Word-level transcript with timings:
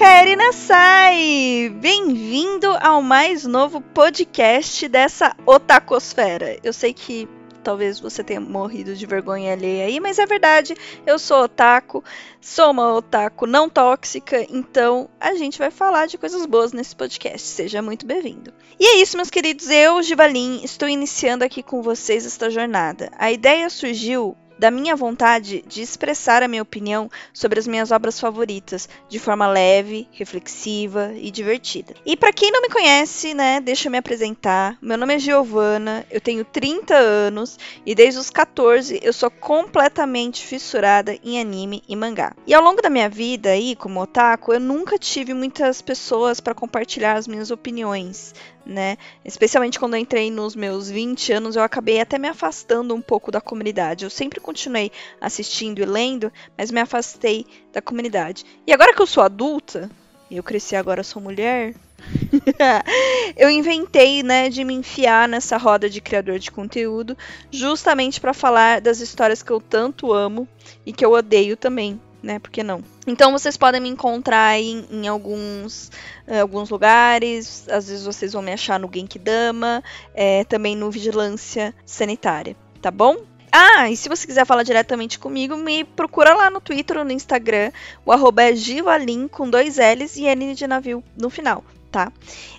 Kaeri 0.00 0.34
Nasai! 0.34 1.70
Bem-vindo 1.78 2.68
ao 2.80 3.02
mais 3.02 3.44
novo 3.44 3.82
podcast 3.82 4.88
dessa 4.88 5.36
otakosfera. 5.44 6.56
Eu 6.64 6.72
sei 6.72 6.94
que 6.94 7.28
talvez 7.62 8.00
você 8.00 8.24
tenha 8.24 8.40
morrido 8.40 8.96
de 8.96 9.04
vergonha 9.04 9.52
alheia 9.52 9.84
aí, 9.84 10.00
mas 10.00 10.18
é 10.18 10.24
verdade, 10.24 10.74
eu 11.06 11.18
sou 11.18 11.42
otaku, 11.42 12.02
sou 12.40 12.70
uma 12.70 12.94
otaku 12.94 13.46
não 13.46 13.68
tóxica, 13.68 14.46
então 14.48 15.06
a 15.20 15.34
gente 15.34 15.58
vai 15.58 15.70
falar 15.70 16.06
de 16.06 16.16
coisas 16.16 16.46
boas 16.46 16.72
nesse 16.72 16.96
podcast. 16.96 17.46
Seja 17.46 17.82
muito 17.82 18.06
bem-vindo. 18.06 18.54
E 18.78 18.86
é 18.86 19.02
isso, 19.02 19.18
meus 19.18 19.28
queridos, 19.28 19.68
eu, 19.68 20.02
Givalin, 20.02 20.62
estou 20.64 20.88
iniciando 20.88 21.44
aqui 21.44 21.62
com 21.62 21.82
vocês 21.82 22.24
esta 22.24 22.48
jornada. 22.48 23.10
A 23.18 23.30
ideia 23.30 23.68
surgiu 23.68 24.34
da 24.60 24.70
minha 24.70 24.94
vontade 24.94 25.64
de 25.66 25.80
expressar 25.80 26.42
a 26.42 26.48
minha 26.48 26.60
opinião 26.60 27.10
sobre 27.32 27.58
as 27.58 27.66
minhas 27.66 27.90
obras 27.90 28.20
favoritas 28.20 28.90
de 29.08 29.18
forma 29.18 29.48
leve, 29.48 30.06
reflexiva 30.12 31.14
e 31.16 31.30
divertida. 31.30 31.94
E 32.04 32.14
para 32.14 32.30
quem 32.30 32.52
não 32.52 32.60
me 32.60 32.68
conhece, 32.68 33.32
né, 33.32 33.58
deixa 33.58 33.88
eu 33.88 33.90
me 33.90 33.96
apresentar. 33.96 34.76
Meu 34.82 34.98
nome 34.98 35.14
é 35.14 35.18
Giovana, 35.18 36.04
eu 36.10 36.20
tenho 36.20 36.44
30 36.44 36.94
anos 36.94 37.58
e 37.86 37.94
desde 37.94 38.20
os 38.20 38.28
14 38.28 39.00
eu 39.02 39.14
sou 39.14 39.30
completamente 39.30 40.44
fissurada 40.44 41.18
em 41.24 41.40
anime 41.40 41.82
e 41.88 41.96
mangá. 41.96 42.34
E 42.46 42.52
ao 42.52 42.62
longo 42.62 42.82
da 42.82 42.90
minha 42.90 43.08
vida 43.08 43.48
aí 43.48 43.74
como 43.74 44.02
otaku, 44.02 44.52
eu 44.52 44.60
nunca 44.60 44.98
tive 44.98 45.32
muitas 45.32 45.80
pessoas 45.80 46.38
para 46.38 46.54
compartilhar 46.54 47.14
as 47.14 47.26
minhas 47.26 47.50
opiniões, 47.50 48.34
né? 48.70 48.96
Especialmente 49.24 49.78
quando 49.78 49.94
eu 49.94 50.00
entrei 50.00 50.30
nos 50.30 50.54
meus 50.54 50.88
20 50.88 51.32
anos, 51.32 51.56
eu 51.56 51.62
acabei 51.62 52.00
até 52.00 52.18
me 52.18 52.28
afastando 52.28 52.94
um 52.94 53.02
pouco 53.02 53.32
da 53.32 53.40
comunidade. 53.40 54.04
Eu 54.04 54.10
sempre 54.10 54.40
continuei 54.40 54.92
assistindo 55.20 55.80
e 55.80 55.84
lendo, 55.84 56.32
mas 56.56 56.70
me 56.70 56.80
afastei 56.80 57.44
da 57.72 57.82
comunidade. 57.82 58.44
E 58.66 58.72
agora 58.72 58.94
que 58.94 59.02
eu 59.02 59.06
sou 59.06 59.24
adulta, 59.24 59.90
e 60.30 60.36
eu 60.36 60.42
cresci 60.42 60.76
agora 60.76 61.02
sou 61.02 61.20
mulher, 61.20 61.74
eu 63.36 63.50
inventei, 63.50 64.22
né, 64.22 64.48
de 64.48 64.62
me 64.62 64.72
enfiar 64.72 65.28
nessa 65.28 65.56
roda 65.56 65.90
de 65.90 66.00
criador 66.00 66.38
de 66.38 66.52
conteúdo, 66.52 67.18
justamente 67.50 68.20
para 68.20 68.32
falar 68.32 68.80
das 68.80 69.00
histórias 69.00 69.42
que 69.42 69.50
eu 69.50 69.60
tanto 69.60 70.12
amo 70.12 70.48
e 70.86 70.92
que 70.92 71.04
eu 71.04 71.10
odeio 71.10 71.56
também, 71.56 72.00
né? 72.22 72.38
Por 72.38 72.50
que 72.50 72.62
não? 72.62 72.82
Então 73.06 73.32
vocês 73.32 73.56
podem 73.56 73.80
me 73.80 73.88
encontrar 73.88 74.58
em, 74.58 74.86
em 74.90 75.08
alguns, 75.08 75.90
uh, 76.26 76.40
alguns 76.40 76.70
lugares. 76.70 77.68
Às 77.68 77.88
vezes 77.88 78.04
vocês 78.04 78.32
vão 78.32 78.42
me 78.42 78.52
achar 78.52 78.78
no 78.78 78.90
Genkidama, 78.92 79.82
é, 80.14 80.44
também 80.44 80.76
no 80.76 80.90
Vigilância 80.90 81.74
Sanitária, 81.84 82.56
tá 82.80 82.90
bom? 82.90 83.16
Ah, 83.52 83.90
e 83.90 83.96
se 83.96 84.08
você 84.08 84.26
quiser 84.26 84.46
falar 84.46 84.62
diretamente 84.62 85.18
comigo, 85.18 85.56
me 85.56 85.82
procura 85.82 86.34
lá 86.34 86.48
no 86.50 86.60
Twitter 86.60 86.98
ou 86.98 87.04
no 87.04 87.10
Instagram. 87.10 87.72
O 88.06 88.12
arroba 88.12 88.44
é 88.44 88.54
Givalin 88.54 89.26
com 89.26 89.50
dois 89.50 89.76
L's 89.76 90.16
e 90.16 90.24
N 90.26 90.54
de 90.54 90.66
navio 90.68 91.02
no 91.16 91.28
final, 91.28 91.64
tá? 91.90 92.12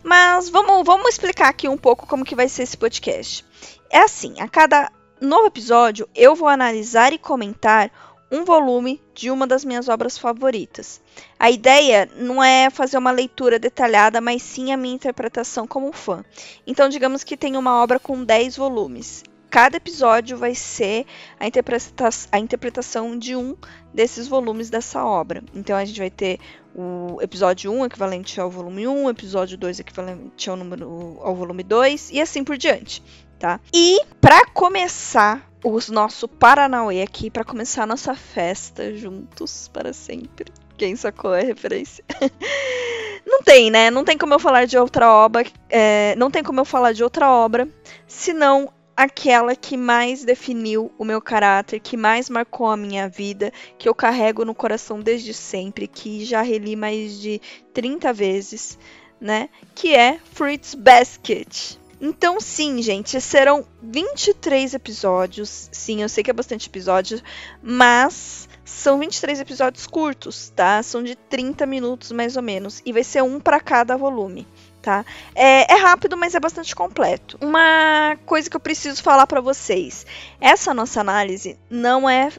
Mas 0.03 0.49
vamos, 0.49 0.85
vamos 0.85 1.09
explicar 1.09 1.47
aqui 1.47 1.69
um 1.69 1.77
pouco 1.77 2.05
como 2.05 2.25
que 2.25 2.35
vai 2.35 2.49
ser 2.49 2.63
esse 2.63 2.75
podcast. 2.75 3.45
É 3.89 3.99
assim, 3.99 4.41
a 4.41 4.49
cada 4.49 4.91
novo 5.21 5.47
episódio 5.47 6.09
eu 6.13 6.35
vou 6.35 6.47
analisar 6.47 7.13
e 7.13 7.17
comentar 7.17 7.91
um 8.31 8.45
volume 8.45 9.01
de 9.13 9.29
uma 9.29 9.45
das 9.45 9.65
minhas 9.65 9.89
obras 9.89 10.17
favoritas. 10.17 11.01
A 11.37 11.51
ideia 11.51 12.09
não 12.15 12.41
é 12.41 12.69
fazer 12.69 12.97
uma 12.97 13.11
leitura 13.11 13.59
detalhada, 13.59 14.21
mas 14.21 14.41
sim 14.41 14.71
a 14.71 14.77
minha 14.77 14.95
interpretação 14.95 15.67
como 15.67 15.91
fã. 15.91 16.23
Então, 16.65 16.87
digamos 16.87 17.23
que 17.23 17.35
tem 17.35 17.57
uma 17.57 17.83
obra 17.83 17.99
com 17.99 18.23
10 18.23 18.55
volumes. 18.55 19.23
Cada 19.49 19.75
episódio 19.75 20.37
vai 20.37 20.55
ser 20.55 21.05
a, 21.37 21.45
interpreta 21.45 22.07
a 22.31 22.39
interpretação 22.39 23.19
de 23.19 23.35
um 23.35 23.57
desses 23.93 24.25
volumes 24.29 24.69
dessa 24.69 25.03
obra. 25.03 25.43
Então, 25.53 25.75
a 25.75 25.83
gente 25.83 25.99
vai 25.99 26.09
ter 26.09 26.39
o 26.73 27.21
episódio 27.21 27.69
1 27.69 27.85
equivalente 27.85 28.39
ao 28.39 28.49
volume 28.49 28.87
1, 28.87 29.03
o 29.03 29.09
episódio 29.09 29.57
2 29.57 29.81
equivalente 29.81 30.49
ao, 30.49 30.55
número, 30.55 31.19
ao 31.21 31.35
volume 31.35 31.63
2 31.63 32.11
e 32.11 32.21
assim 32.21 32.45
por 32.45 32.57
diante. 32.57 33.03
Tá? 33.37 33.59
E 33.73 33.99
para 34.21 34.45
começar 34.45 35.50
o 35.63 35.79
nosso 35.91 36.27
Paranauê 36.27 37.01
aqui 37.01 37.29
para 37.29 37.43
começar 37.43 37.83
a 37.83 37.87
nossa 37.87 38.15
festa 38.15 38.95
juntos 38.95 39.67
para 39.67 39.93
sempre. 39.93 40.51
Quem 40.77 40.95
sacou 40.95 41.33
a 41.33 41.39
referência? 41.39 42.03
não 43.25 43.41
tem, 43.43 43.69
né? 43.69 43.91
Não 43.91 44.03
tem 44.03 44.17
como 44.17 44.33
eu 44.33 44.39
falar 44.39 44.65
de 44.65 44.77
outra 44.77 45.11
obra. 45.11 45.45
É, 45.69 46.15
não 46.17 46.31
tem 46.31 46.43
como 46.43 46.59
eu 46.59 46.65
falar 46.65 46.93
de 46.93 47.03
outra 47.03 47.29
obra, 47.29 47.67
senão 48.07 48.71
aquela 48.95 49.55
que 49.55 49.77
mais 49.77 50.23
definiu 50.23 50.91
o 50.97 51.05
meu 51.05 51.21
caráter, 51.21 51.79
que 51.79 51.97
mais 51.97 52.29
marcou 52.29 52.67
a 52.67 52.77
minha 52.77 53.07
vida, 53.07 53.51
que 53.77 53.87
eu 53.87 53.95
carrego 53.95 54.45
no 54.45 54.53
coração 54.53 54.99
desde 54.99 55.33
sempre, 55.33 55.87
que 55.87 56.25
já 56.25 56.41
reli 56.41 56.75
mais 56.75 57.19
de 57.19 57.41
30 57.73 58.13
vezes, 58.13 58.77
né? 59.19 59.49
Que 59.73 59.95
é 59.95 60.19
Fruits 60.33 60.75
Basket. 60.75 61.80
Então, 62.03 62.41
sim, 62.41 62.81
gente, 62.81 63.21
serão 63.21 63.63
23 63.79 64.73
episódios. 64.73 65.69
Sim, 65.71 66.01
eu 66.01 66.09
sei 66.09 66.23
que 66.23 66.31
é 66.31 66.33
bastante 66.33 66.67
episódio, 66.67 67.21
mas 67.61 68.49
são 68.65 68.97
23 68.97 69.39
episódios 69.39 69.85
curtos, 69.85 70.51
tá? 70.55 70.81
São 70.81 71.03
de 71.03 71.15
30 71.15 71.63
minutos 71.67 72.11
mais 72.11 72.35
ou 72.35 72.41
menos. 72.41 72.81
E 72.83 72.91
vai 72.91 73.03
ser 73.03 73.21
um 73.21 73.39
para 73.39 73.59
cada 73.59 73.95
volume. 73.95 74.47
Tá? 74.81 75.05
É, 75.35 75.71
é, 75.71 75.75
rápido, 75.75 76.17
mas 76.17 76.33
é 76.33 76.39
bastante 76.39 76.75
completo. 76.75 77.37
Uma 77.39 78.17
coisa 78.25 78.49
que 78.49 78.55
eu 78.55 78.59
preciso 78.59 79.03
falar 79.03 79.27
para 79.27 79.39
vocês: 79.39 80.07
essa 80.39 80.73
nossa 80.73 80.99
análise 80.99 81.55
não 81.69 82.09
é 82.09 82.31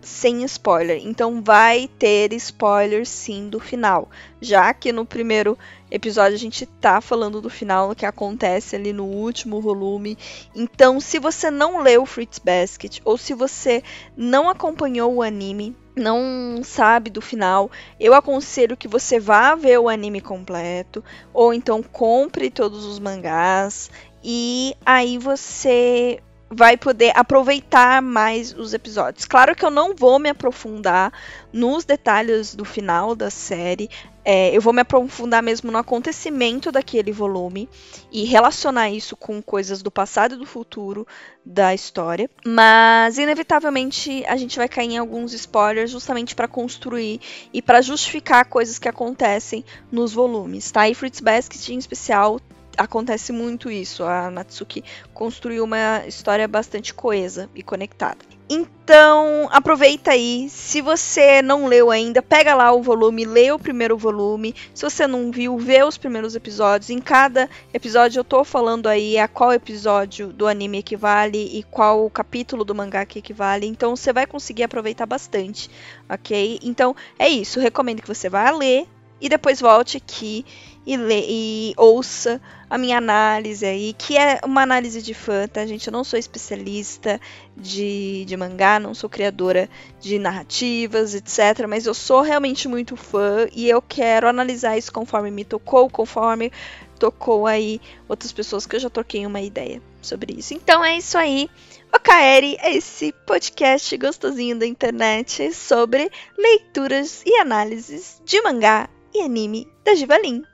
sem 0.00 0.42
spoiler. 0.44 1.00
Então 1.04 1.42
vai 1.42 1.88
ter 1.98 2.32
spoiler 2.34 3.06
sim 3.06 3.48
do 3.48 3.60
final. 3.60 4.08
Já 4.40 4.72
que 4.72 4.92
no 4.92 5.04
primeiro 5.04 5.58
episódio 5.90 6.34
a 6.34 6.38
gente 6.38 6.64
tá 6.66 7.00
falando 7.00 7.40
do 7.40 7.50
final 7.50 7.94
que 7.94 8.06
acontece 8.06 8.76
ali 8.76 8.92
no 8.92 9.04
último 9.04 9.60
volume. 9.60 10.16
Então, 10.54 11.00
se 11.00 11.18
você 11.18 11.50
não 11.50 11.82
leu 11.82 12.06
Fruits 12.06 12.38
Basket 12.38 13.00
ou 13.04 13.18
se 13.18 13.34
você 13.34 13.82
não 14.16 14.48
acompanhou 14.48 15.14
o 15.14 15.22
anime, 15.22 15.76
não 15.96 16.62
sabe 16.62 17.10
do 17.10 17.20
final, 17.20 17.70
eu 17.98 18.14
aconselho 18.14 18.76
que 18.76 18.88
você 18.88 19.18
vá 19.18 19.54
ver 19.54 19.78
o 19.78 19.88
anime 19.88 20.20
completo 20.20 21.04
ou 21.32 21.52
então 21.52 21.82
compre 21.82 22.50
todos 22.50 22.84
os 22.84 22.98
mangás 22.98 23.90
e 24.22 24.74
aí 24.84 25.18
você 25.18 26.20
vai 26.52 26.76
poder 26.76 27.12
aproveitar 27.16 28.02
mais 28.02 28.52
os 28.52 28.74
episódios. 28.74 29.24
Claro 29.24 29.54
que 29.54 29.64
eu 29.64 29.70
não 29.70 29.94
vou 29.94 30.18
me 30.18 30.28
aprofundar 30.28 31.12
nos 31.52 31.84
detalhes 31.84 32.56
do 32.56 32.64
final 32.64 33.14
da 33.14 33.30
série. 33.30 33.88
É, 34.24 34.54
eu 34.54 34.60
vou 34.60 34.72
me 34.72 34.82
aprofundar 34.82 35.42
mesmo 35.42 35.70
no 35.70 35.78
acontecimento 35.78 36.70
daquele 36.70 37.10
volume 37.10 37.68
e 38.12 38.24
relacionar 38.24 38.90
isso 38.90 39.16
com 39.16 39.40
coisas 39.40 39.82
do 39.82 39.90
passado 39.90 40.34
e 40.34 40.38
do 40.38 40.46
futuro 40.46 41.06
da 41.44 41.74
história. 41.74 42.28
Mas, 42.44 43.18
inevitavelmente, 43.18 44.24
a 44.26 44.36
gente 44.36 44.58
vai 44.58 44.68
cair 44.68 44.92
em 44.92 44.98
alguns 44.98 45.32
spoilers 45.32 45.90
justamente 45.90 46.34
para 46.34 46.46
construir 46.46 47.20
e 47.52 47.62
para 47.62 47.80
justificar 47.80 48.44
coisas 48.44 48.78
que 48.78 48.88
acontecem 48.88 49.64
nos 49.90 50.12
volumes, 50.12 50.70
tá? 50.70 50.88
E 50.88 50.94
Fruits 50.94 51.20
Basket, 51.20 51.68
em 51.70 51.78
especial, 51.78 52.38
acontece 52.76 53.32
muito 53.32 53.70
isso. 53.70 54.04
A 54.04 54.30
Natsuki 54.30 54.84
construiu 55.14 55.64
uma 55.64 56.06
história 56.06 56.46
bastante 56.46 56.92
coesa 56.92 57.48
e 57.54 57.62
conectada. 57.62 58.39
Então, 58.52 59.48
aproveita 59.52 60.10
aí. 60.10 60.48
Se 60.50 60.80
você 60.80 61.40
não 61.40 61.66
leu 61.66 61.88
ainda, 61.88 62.20
pega 62.20 62.52
lá 62.52 62.72
o 62.72 62.82
volume, 62.82 63.24
lê 63.24 63.52
o 63.52 63.60
primeiro 63.60 63.96
volume. 63.96 64.56
Se 64.74 64.82
você 64.82 65.06
não 65.06 65.30
viu, 65.30 65.56
vê 65.56 65.84
os 65.84 65.96
primeiros 65.96 66.34
episódios. 66.34 66.90
Em 66.90 66.98
cada 66.98 67.48
episódio 67.72 68.18
eu 68.18 68.24
tô 68.24 68.42
falando 68.42 68.88
aí 68.88 69.16
a 69.16 69.28
qual 69.28 69.52
episódio 69.52 70.32
do 70.32 70.48
anime 70.48 70.78
equivale 70.78 71.38
e 71.56 71.62
qual 71.62 72.10
capítulo 72.10 72.64
do 72.64 72.74
mangá 72.74 73.06
que 73.06 73.20
equivale. 73.20 73.68
Então 73.68 73.94
você 73.94 74.12
vai 74.12 74.26
conseguir 74.26 74.64
aproveitar 74.64 75.06
bastante, 75.06 75.70
ok? 76.08 76.58
Então 76.60 76.96
é 77.20 77.28
isso. 77.28 77.60
Recomendo 77.60 78.02
que 78.02 78.08
você 78.08 78.28
vá 78.28 78.50
ler 78.50 78.88
e 79.20 79.28
depois 79.28 79.60
volte 79.60 79.96
aqui 79.96 80.44
e, 80.86 80.96
lê, 80.96 81.24
e 81.28 81.74
ouça 81.76 82.40
a 82.68 82.78
minha 82.78 82.98
análise 82.98 83.66
aí, 83.66 83.92
que 83.92 84.16
é 84.16 84.40
uma 84.44 84.62
análise 84.62 85.02
de 85.02 85.12
fã, 85.12 85.46
tá, 85.46 85.66
gente? 85.66 85.86
Eu 85.88 85.92
não 85.92 86.04
sou 86.04 86.18
especialista 86.18 87.20
de, 87.56 88.24
de 88.24 88.36
mangá, 88.36 88.78
não 88.78 88.94
sou 88.94 89.10
criadora 89.10 89.68
de 90.00 90.18
narrativas, 90.18 91.14
etc. 91.14 91.66
Mas 91.68 91.86
eu 91.86 91.94
sou 91.94 92.22
realmente 92.22 92.68
muito 92.68 92.96
fã 92.96 93.46
e 93.52 93.68
eu 93.68 93.82
quero 93.82 94.28
analisar 94.28 94.78
isso 94.78 94.92
conforme 94.92 95.30
me 95.30 95.44
tocou, 95.44 95.90
conforme 95.90 96.52
tocou 96.98 97.46
aí 97.46 97.80
outras 98.08 98.30
pessoas 98.30 98.66
que 98.66 98.76
eu 98.76 98.80
já 98.80 98.90
troquei 98.90 99.26
uma 99.26 99.40
ideia 99.40 99.82
sobre 100.00 100.34
isso. 100.38 100.54
Então 100.54 100.84
é 100.84 100.96
isso 100.96 101.18
aí. 101.18 101.48
O 101.92 101.98
Kaeri 101.98 102.56
é 102.60 102.76
esse 102.76 103.12
podcast 103.26 103.96
gostosinho 103.96 104.56
da 104.56 104.66
internet 104.66 105.52
sobre 105.52 106.10
leituras 106.38 107.22
e 107.26 107.36
análises 107.40 108.22
de 108.24 108.40
mangá 108.42 108.88
e 109.12 109.22
anime 109.22 109.66
da 109.84 109.94
Givalin. 109.94 110.44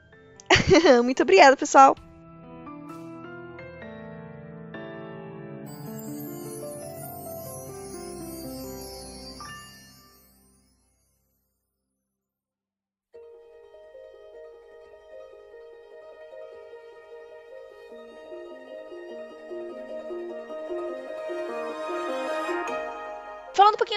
Muito 1.03 1.23
obrigada, 1.23 1.57
pessoal! 1.57 1.97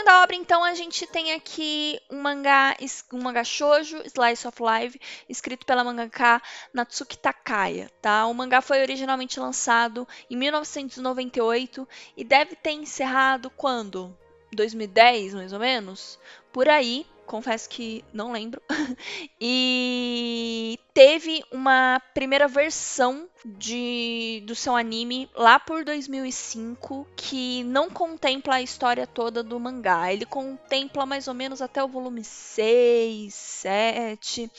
Da 0.09 0.23
obra, 0.23 0.35
então, 0.35 0.63
a 0.63 0.73
gente 0.73 1.05
tem 1.05 1.33
aqui 1.33 2.01
um 2.09 2.19
mangá, 2.19 2.75
um 3.13 3.21
mangá 3.21 3.43
shoujo, 3.43 4.01
Slice 4.05 4.47
of 4.47 4.57
Life, 4.59 4.99
escrito 5.29 5.67
pela 5.67 5.83
mangaka 5.83 6.41
Natsuki 6.73 7.15
Takaya, 7.15 7.91
tá? 8.01 8.25
O 8.25 8.33
mangá 8.33 8.59
foi 8.59 8.81
originalmente 8.81 9.39
lançado 9.39 10.07
em 10.27 10.35
1998 10.35 11.87
e 12.17 12.23
deve 12.23 12.55
ter 12.55 12.71
encerrado 12.71 13.51
quando? 13.51 14.17
2010, 14.51 15.35
mais 15.35 15.53
ou 15.53 15.59
menos? 15.59 16.17
Por 16.51 16.67
aí, 16.67 17.05
confesso 17.27 17.69
que 17.69 18.03
não 18.11 18.31
lembro. 18.31 18.59
e 19.39 20.79
teve 20.91 21.43
uma 21.51 22.01
primeira 22.15 22.47
versão 22.47 23.29
de, 23.45 24.43
do 24.45 24.55
seu 24.55 24.75
anime 24.75 25.29
lá 25.35 25.59
por 25.59 25.83
2005 25.83 27.07
que 27.15 27.63
não 27.63 27.89
contempla 27.89 28.55
a 28.55 28.61
história 28.61 29.07
toda 29.07 29.41
do 29.41 29.59
mangá. 29.59 30.11
Ele 30.11 30.25
contempla 30.25 31.05
mais 31.05 31.27
ou 31.27 31.33
menos 31.33 31.61
até 31.61 31.83
o 31.83 31.87
volume 31.87 32.23
6, 32.23 33.33
7 33.33 34.51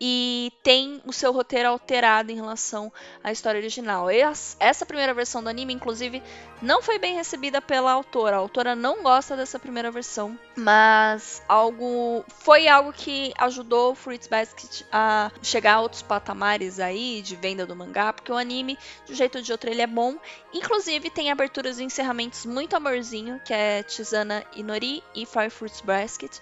e 0.00 0.52
tem 0.62 1.00
o 1.06 1.12
seu 1.12 1.32
roteiro 1.32 1.68
alterado 1.68 2.30
em 2.30 2.34
relação 2.34 2.92
à 3.22 3.32
história 3.32 3.58
original. 3.58 4.08
Essa 4.10 4.84
primeira 4.84 5.14
versão 5.14 5.42
do 5.42 5.48
anime, 5.48 5.72
inclusive, 5.72 6.22
não 6.60 6.82
foi 6.82 6.98
bem 6.98 7.14
recebida 7.14 7.60
pela 7.60 7.92
autora. 7.92 8.36
A 8.36 8.38
autora 8.38 8.74
não 8.74 9.02
gosta 9.02 9.36
dessa 9.36 9.58
primeira 9.58 9.90
versão, 9.90 10.38
mas 10.56 11.42
algo 11.48 12.24
foi 12.28 12.66
algo 12.68 12.92
que 12.92 13.32
ajudou 13.38 13.92
o 13.92 13.94
Fruits 13.94 14.28
Basket 14.28 14.82
a 14.92 15.30
chegar 15.42 15.74
a 15.74 15.80
outros 15.80 16.02
patamares 16.02 16.80
aí 16.80 17.22
de 17.22 17.36
venda 17.36 17.66
do 17.66 17.76
mangá, 17.76 18.12
porque 18.24 18.32
o 18.32 18.38
anime, 18.38 18.78
de 19.04 19.12
um 19.12 19.14
jeito 19.14 19.36
ou 19.36 19.44
de 19.44 19.52
outro, 19.52 19.68
ele 19.68 19.82
é 19.82 19.86
bom. 19.86 20.16
Inclusive, 20.54 21.10
tem 21.10 21.30
aberturas 21.30 21.78
e 21.78 21.84
encerramentos 21.84 22.46
muito 22.46 22.74
amorzinho, 22.74 23.38
que 23.44 23.52
é 23.52 23.82
Tizana 23.82 24.42
Inori 24.56 25.04
e 25.14 25.26
Fire 25.26 25.50
Fruits 25.50 25.82
Basket 25.82 26.32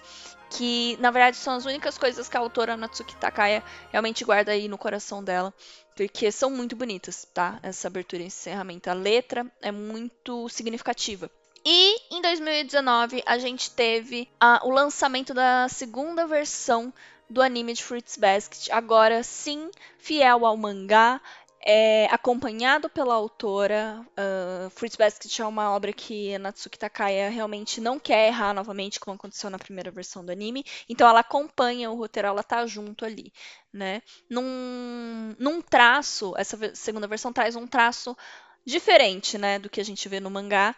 que 0.54 0.98
na 1.00 1.10
verdade 1.10 1.38
são 1.38 1.54
as 1.54 1.64
únicas 1.64 1.96
coisas 1.96 2.28
que 2.28 2.36
a 2.36 2.40
autora 2.40 2.76
Natsuki 2.76 3.16
Takaya 3.16 3.64
realmente 3.90 4.22
guarda 4.22 4.52
aí 4.52 4.68
no 4.68 4.76
coração 4.76 5.24
dela, 5.24 5.50
porque 5.96 6.30
são 6.30 6.50
muito 6.50 6.76
bonitas, 6.76 7.26
tá? 7.32 7.58
Essa 7.62 7.88
abertura 7.88 8.22
e 8.22 8.26
encerramento. 8.26 8.90
A 8.90 8.92
letra 8.92 9.46
é 9.62 9.72
muito 9.72 10.50
significativa. 10.50 11.30
E 11.64 12.14
em 12.14 12.20
2019 12.20 13.22
a 13.24 13.38
gente 13.38 13.70
teve 13.70 14.28
a, 14.38 14.60
o 14.62 14.70
lançamento 14.70 15.32
da 15.32 15.68
segunda 15.70 16.26
versão 16.26 16.92
do 17.32 17.40
anime 17.40 17.72
de 17.72 17.82
Fruits 17.82 18.18
Basket, 18.18 18.68
agora 18.70 19.22
sim 19.22 19.70
fiel 19.98 20.44
ao 20.44 20.54
mangá, 20.54 21.18
é 21.64 22.06
acompanhado 22.10 22.88
pela 22.90 23.14
autora. 23.14 24.04
Uh, 24.12 24.70
Fruits 24.70 24.96
Basket 24.96 25.38
é 25.38 25.46
uma 25.46 25.70
obra 25.70 25.92
que 25.92 26.36
Natsuki 26.38 26.78
Takaya 26.78 27.30
realmente 27.30 27.80
não 27.80 27.98
quer 27.98 28.28
errar 28.28 28.52
novamente, 28.52 28.98
como 28.98 29.14
aconteceu 29.14 29.48
na 29.48 29.58
primeira 29.58 29.90
versão 29.90 30.24
do 30.24 30.32
anime. 30.32 30.64
Então 30.88 31.08
ela 31.08 31.20
acompanha 31.20 31.90
o 31.90 31.96
roteiro, 31.96 32.28
ela 32.28 32.42
tá 32.42 32.66
junto 32.66 33.04
ali, 33.04 33.32
né? 33.72 34.02
Num, 34.28 35.34
num 35.38 35.62
traço, 35.62 36.34
essa 36.36 36.74
segunda 36.74 37.06
versão 37.06 37.32
traz 37.32 37.54
um 37.54 37.66
traço 37.66 38.16
diferente, 38.64 39.36
né, 39.38 39.58
do 39.58 39.68
que 39.68 39.80
a 39.80 39.84
gente 39.84 40.08
vê 40.08 40.20
no 40.20 40.30
mangá, 40.30 40.74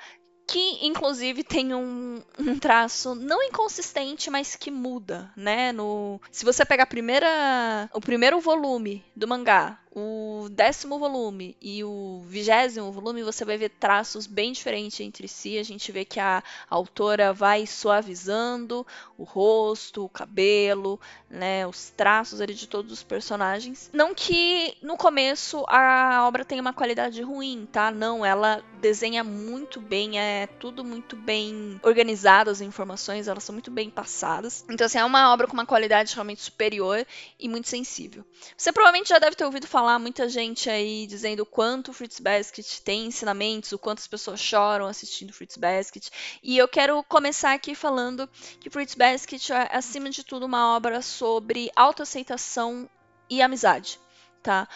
que 0.47 0.87
inclusive 0.87 1.43
tem 1.43 1.75
um, 1.75 2.23
um, 2.39 2.59
traço 2.59 3.15
não 3.15 3.43
inconsistente, 3.43 4.31
mas 4.31 4.57
que 4.57 4.71
muda, 4.71 5.33
né? 5.37 5.73
No, 5.73 6.21
se 6.31 6.45
você 6.45 6.65
pegar 6.65 6.85
a 6.85 6.87
primeira, 6.87 7.89
o 7.95 8.01
primeiro 8.01 8.41
volume 8.41 9.05
do 9.17 9.27
mangá 9.27 9.79
o 9.95 10.49
décimo 10.51 10.99
volume 10.99 11.57
e 11.63 11.85
o 11.85 12.23
vigésimo 12.27 12.91
volume, 12.91 13.23
você 13.23 13.45
vai 13.45 13.57
ver 13.57 13.69
traços 13.69 14.27
bem 14.27 14.53
diferentes 14.53 14.99
entre 15.01 15.29
si. 15.29 15.57
A 15.57 15.63
gente 15.63 15.93
vê 15.93 16.05
que 16.05 16.19
a 16.19 16.43
autora 16.69 17.33
vai 17.33 17.65
suavizando 17.65 18.85
o 19.17 19.23
rosto, 19.23 20.05
o 20.05 20.09
cabelo, 20.09 21.01
né, 21.31 21.65
os 21.67 21.91
traços 21.91 22.41
ali 22.41 22.55
de 22.55 22.67
todos 22.67 22.93
os 22.93 23.03
personagens. 23.05 23.89
Não 23.93 24.13
que 24.13 24.77
no 24.83 24.97
começo 24.97 25.65
a 25.69 26.27
obra 26.27 26.45
tenha 26.45 26.61
uma 26.61 26.73
qualidade 26.73 27.23
ruim, 27.23 27.69
tá? 27.71 27.93
Não, 27.93 28.25
ela 28.25 28.63
desenha 28.81 29.23
muito 29.23 29.81
bem, 29.81 30.19
é 30.19 30.47
tudo 30.59 30.85
muito 30.85 31.15
bem 31.15 31.81
organizado, 31.83 32.51
as 32.51 32.61
informações, 32.61 33.29
elas 33.29 33.45
são 33.45 33.53
muito 33.53 33.71
bem 33.71 33.89
passadas. 33.89 34.65
Então, 34.69 34.87
assim, 34.87 34.99
é 34.99 35.05
uma 35.05 35.33
obra 35.33 35.47
com 35.47 35.55
uma 35.55 35.65
qualidade 35.65 36.13
realmente 36.15 36.43
superior 36.43 37.07
e 37.39 37.49
muito 37.49 37.69
sensível. 37.69 38.25
Você 38.57 38.73
provavelmente 38.73 39.09
já 39.09 39.19
deve 39.19 39.37
ter 39.37 39.45
ouvido 39.45 39.67
falar 39.67 39.84
falar 39.85 39.99
muita 39.99 40.31
gente 40.31 40.71
aí 40.71 41.07
dizendo 41.07 41.45
quanto 41.45 41.91
o 41.91 41.93
Fruits 41.93 42.19
Basket 42.19 42.81
tem 42.81 43.05
ensinamentos, 43.05 43.71
o 43.71 43.79
quanto 43.79 43.99
as 43.99 44.07
pessoas 44.07 44.41
choram 44.41 44.87
assistindo 44.87 45.31
Fruits 45.31 45.59
Basket. 45.59 46.09
E 46.43 46.57
eu 46.57 46.67
quero 46.67 47.03
começar 47.03 47.53
aqui 47.53 47.75
falando 47.75 48.27
que 48.59 48.71
Fruits 48.71 48.95
Basket 48.95 49.51
é, 49.51 49.69
acima 49.77 50.09
de 50.09 50.25
tudo, 50.25 50.47
uma 50.47 50.75
obra 50.75 51.03
sobre 51.03 51.71
autoaceitação 51.77 52.89
e 53.29 53.43
amizade. 53.43 54.01
Tá? 54.43 54.67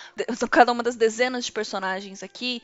Cada 0.50 0.72
uma 0.72 0.82
das 0.82 0.94
dezenas 0.94 1.46
de 1.46 1.52
personagens 1.52 2.22
aqui 2.22 2.62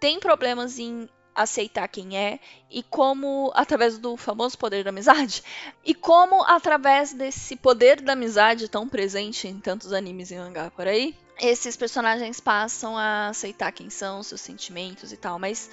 tem 0.00 0.18
problemas 0.18 0.78
em 0.78 1.06
aceitar 1.34 1.88
quem 1.88 2.16
é 2.16 2.40
e 2.70 2.82
como 2.82 3.52
através 3.54 3.98
do 3.98 4.16
famoso 4.16 4.56
poder 4.56 4.82
da 4.82 4.88
amizade 4.88 5.42
e 5.84 5.94
como 5.94 6.42
através 6.44 7.12
desse 7.12 7.54
poder 7.54 8.00
da 8.00 8.14
amizade 8.14 8.66
tão 8.66 8.88
presente 8.88 9.46
em 9.46 9.60
tantos 9.60 9.92
animes 9.92 10.30
e 10.30 10.36
mangá 10.36 10.70
por 10.70 10.86
aí 10.86 11.14
esses 11.42 11.76
personagens 11.76 12.38
passam 12.38 12.96
a 12.96 13.28
aceitar 13.28 13.72
quem 13.72 13.90
são 13.90 14.22
seus 14.22 14.40
sentimentos 14.40 15.12
e 15.12 15.16
tal 15.16 15.38
mas 15.38 15.68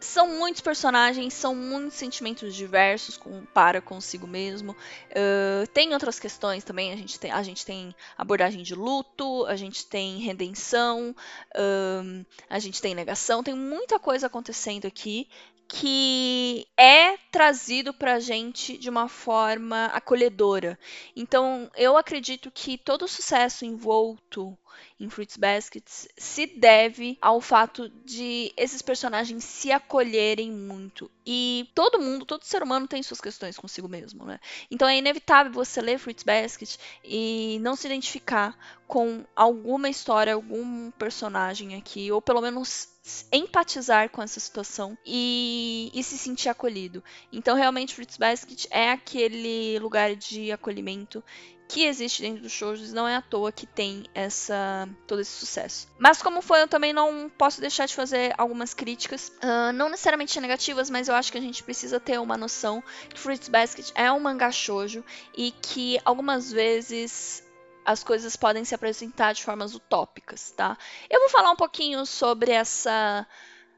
são 0.00 0.28
muitos 0.38 0.60
personagens, 0.60 1.34
são 1.34 1.54
muitos 1.54 1.98
sentimentos 1.98 2.54
diversos 2.54 3.16
com, 3.16 3.44
para 3.46 3.80
consigo 3.80 4.26
mesmo. 4.26 4.72
Uh, 4.72 5.66
tem 5.72 5.92
outras 5.92 6.20
questões 6.20 6.62
também. 6.62 6.92
A 6.92 6.96
gente 6.96 7.18
tem, 7.18 7.30
a 7.32 7.42
gente 7.42 7.66
tem 7.66 7.94
abordagem 8.16 8.62
de 8.62 8.74
luto, 8.74 9.44
a 9.46 9.56
gente 9.56 9.86
tem 9.86 10.18
redenção, 10.18 11.14
uh, 11.56 12.26
a 12.48 12.58
gente 12.58 12.80
tem 12.80 12.94
negação. 12.94 13.42
Tem 13.42 13.54
muita 13.54 13.98
coisa 13.98 14.28
acontecendo 14.28 14.86
aqui 14.86 15.28
que 15.66 16.66
é 16.78 17.18
trazido 17.30 17.92
pra 17.92 18.18
gente 18.18 18.78
de 18.78 18.88
uma 18.88 19.06
forma 19.06 19.86
acolhedora. 19.86 20.78
Então, 21.14 21.70
eu 21.76 21.96
acredito 21.96 22.50
que 22.50 22.78
todo 22.78 23.04
o 23.04 23.08
sucesso 23.08 23.66
envolto 23.66 24.56
em 24.98 25.08
Fruits 25.08 25.36
Baskets 25.36 26.08
se 26.16 26.46
deve 26.46 27.18
ao 27.20 27.40
fato 27.40 27.88
de 28.04 28.52
esses 28.56 28.82
personagens 28.82 29.44
se 29.44 29.70
acolherem 29.70 30.50
muito. 30.50 31.10
E 31.26 31.68
todo 31.74 32.00
mundo, 32.00 32.24
todo 32.24 32.44
ser 32.44 32.62
humano 32.62 32.88
tem 32.88 33.02
suas 33.02 33.20
questões 33.20 33.58
consigo 33.58 33.88
mesmo, 33.88 34.24
né? 34.24 34.38
Então 34.70 34.88
é 34.88 34.96
inevitável 34.96 35.52
você 35.52 35.80
ler 35.80 35.98
Fruits 35.98 36.24
Basket 36.24 36.76
e 37.04 37.58
não 37.60 37.76
se 37.76 37.86
identificar 37.86 38.56
com 38.86 39.24
alguma 39.36 39.90
história, 39.90 40.32
algum 40.32 40.90
personagem 40.92 41.76
aqui, 41.76 42.10
ou 42.10 42.22
pelo 42.22 42.40
menos 42.40 42.88
empatizar 43.32 44.10
com 44.10 44.22
essa 44.22 44.40
situação 44.40 44.96
e, 45.04 45.90
e, 45.94 46.02
se 46.02 46.18
sentir 46.18 46.48
acolhido. 46.48 47.02
Então, 47.32 47.56
realmente, 47.56 47.94
Fruits 47.94 48.16
Basket 48.16 48.66
é 48.70 48.90
aquele 48.90 49.78
lugar 49.78 50.14
de 50.16 50.50
acolhimento 50.52 51.22
que 51.68 51.84
existe 51.84 52.22
dentro 52.22 52.42
dos 52.42 52.50
shows, 52.50 52.92
não 52.94 53.06
é 53.06 53.14
à 53.14 53.22
toa 53.22 53.52
que 53.52 53.66
tem 53.66 54.04
essa 54.14 54.88
todo 55.06 55.20
esse 55.20 55.32
sucesso. 55.32 55.86
Mas 55.98 56.22
como 56.22 56.40
foi, 56.40 56.62
eu 56.62 56.68
também 56.68 56.94
não 56.94 57.28
posso 57.28 57.60
deixar 57.60 57.86
de 57.86 57.94
fazer 57.94 58.34
algumas 58.38 58.72
críticas, 58.72 59.30
uh, 59.42 59.72
não 59.74 59.90
necessariamente 59.90 60.40
negativas, 60.40 60.88
mas 60.88 61.08
eu 61.08 61.14
acho 61.14 61.30
que 61.30 61.36
a 61.36 61.42
gente 61.42 61.62
precisa 61.62 62.00
ter 62.00 62.18
uma 62.18 62.38
noção 62.38 62.82
que 63.10 63.20
Fruits 63.20 63.48
Basket 63.48 63.92
é 63.94 64.10
um 64.10 64.18
mangá 64.18 64.50
shoujo 64.50 65.04
e 65.36 65.50
que 65.50 66.00
algumas 66.04 66.50
vezes 66.50 67.44
as 67.84 68.02
coisas 68.02 68.34
podem 68.34 68.64
se 68.64 68.74
apresentar 68.74 69.32
de 69.32 69.42
formas 69.42 69.74
utópicas, 69.74 70.50
tá? 70.50 70.76
Eu 71.08 71.20
vou 71.20 71.28
falar 71.28 71.50
um 71.50 71.56
pouquinho 71.56 72.04
sobre 72.06 72.50
essa 72.50 73.26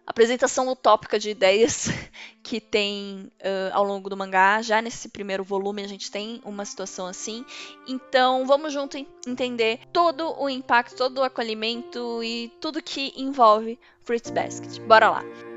apresentação 0.06 0.68
utópica 0.68 1.18
de 1.18 1.30
ideias 1.30 1.88
que 2.42 2.60
tem 2.60 3.30
uh, 3.40 3.72
ao 3.72 3.84
longo 3.84 4.08
do 4.08 4.16
mangá. 4.16 4.60
Já 4.62 4.82
nesse 4.82 5.08
primeiro 5.08 5.44
volume 5.44 5.82
a 5.82 5.88
gente 5.88 6.10
tem 6.10 6.40
uma 6.44 6.64
situação 6.64 7.06
assim. 7.06 7.44
Então 7.86 8.46
vamos 8.46 8.72
junto 8.72 8.96
entender 9.26 9.80
todo 9.92 10.34
o 10.40 10.48
impacto, 10.48 10.96
todo 10.96 11.18
o 11.18 11.24
acolhimento 11.24 12.22
e 12.22 12.48
tudo 12.60 12.82
que 12.82 13.12
envolve 13.16 13.78
Fruits 14.02 14.30
Basket. 14.30 14.80
Bora 14.80 15.10
lá! 15.10 15.49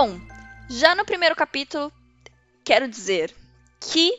Bom, 0.00 0.20
já 0.70 0.94
no 0.94 1.04
primeiro 1.04 1.34
capítulo, 1.34 1.92
quero 2.62 2.86
dizer 2.86 3.34
que 3.80 4.12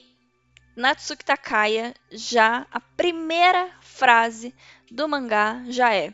Natsuki 0.76 1.24
Takaya 1.24 1.96
já 2.12 2.68
a 2.70 2.82
primeira 2.82 3.72
frase 3.80 4.54
do 4.92 5.08
mangá 5.08 5.64
já 5.70 5.96
é: 5.96 6.14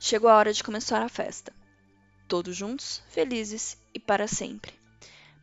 chegou 0.00 0.28
a 0.28 0.34
hora 0.34 0.52
de 0.52 0.64
começar 0.64 1.00
a 1.00 1.08
festa. 1.08 1.52
Todos 2.26 2.56
juntos, 2.56 3.04
felizes 3.08 3.78
e 3.94 4.00
para 4.00 4.26
sempre. 4.26 4.72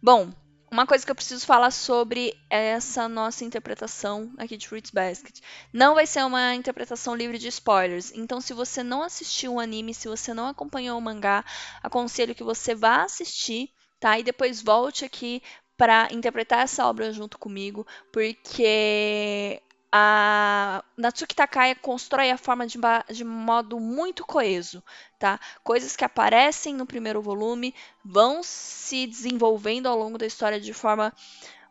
Bom, 0.04 0.34
uma 0.72 0.88
coisa 0.88 1.06
que 1.06 1.12
eu 1.12 1.16
preciso 1.16 1.46
falar 1.46 1.70
sobre 1.70 2.34
essa 2.50 3.10
nossa 3.10 3.44
interpretação 3.44 4.32
aqui 4.38 4.56
de 4.56 4.70
Fruits 4.70 4.90
Basket. 4.90 5.42
Não 5.74 5.94
vai 5.96 6.08
ser 6.08 6.24
uma 6.24 6.56
interpretação 6.56 7.14
livre 7.14 7.38
de 7.38 7.50
spoilers. 7.50 8.14
Então, 8.16 8.40
se 8.40 8.54
você 8.54 8.82
não 8.82 9.04
assistiu 9.04 9.56
o 9.56 9.60
anime, 9.60 9.94
se 9.94 10.08
você 10.08 10.34
não 10.34 10.48
acompanhou 10.48 10.98
o 10.98 11.02
mangá, 11.02 11.44
aconselho 11.84 12.34
que 12.34 12.44
você 12.44 12.74
vá 12.74 13.04
assistir, 13.04 13.70
tá? 14.00 14.18
E 14.18 14.24
depois 14.24 14.62
volte 14.62 15.04
aqui 15.04 15.44
para 15.76 16.08
interpretar 16.12 16.60
essa 16.60 16.88
obra 16.88 17.12
junto 17.12 17.38
comigo, 17.38 17.86
porque 18.14 19.62
a 19.92 20.84
Natsuki 20.96 21.36
Takaya 21.36 21.76
constrói 21.76 22.32
a 22.32 22.38
forma 22.38 22.66
de, 22.66 22.80
de 23.10 23.24
modo 23.24 23.80
muito 23.80 24.26
coeso, 24.26 24.84
tá? 25.20 25.40
Coisas 25.64 25.96
que 25.96 26.06
aparecem 26.06 26.74
no 26.74 26.86
primeiro 26.86 27.22
volume 27.22 27.76
vão 28.04 28.42
se 28.42 29.06
desenvolvendo 29.06 29.88
ao 29.88 29.98
longo 29.98 30.18
da 30.18 30.26
história 30.26 30.60
de 30.60 30.74
forma 30.74 31.14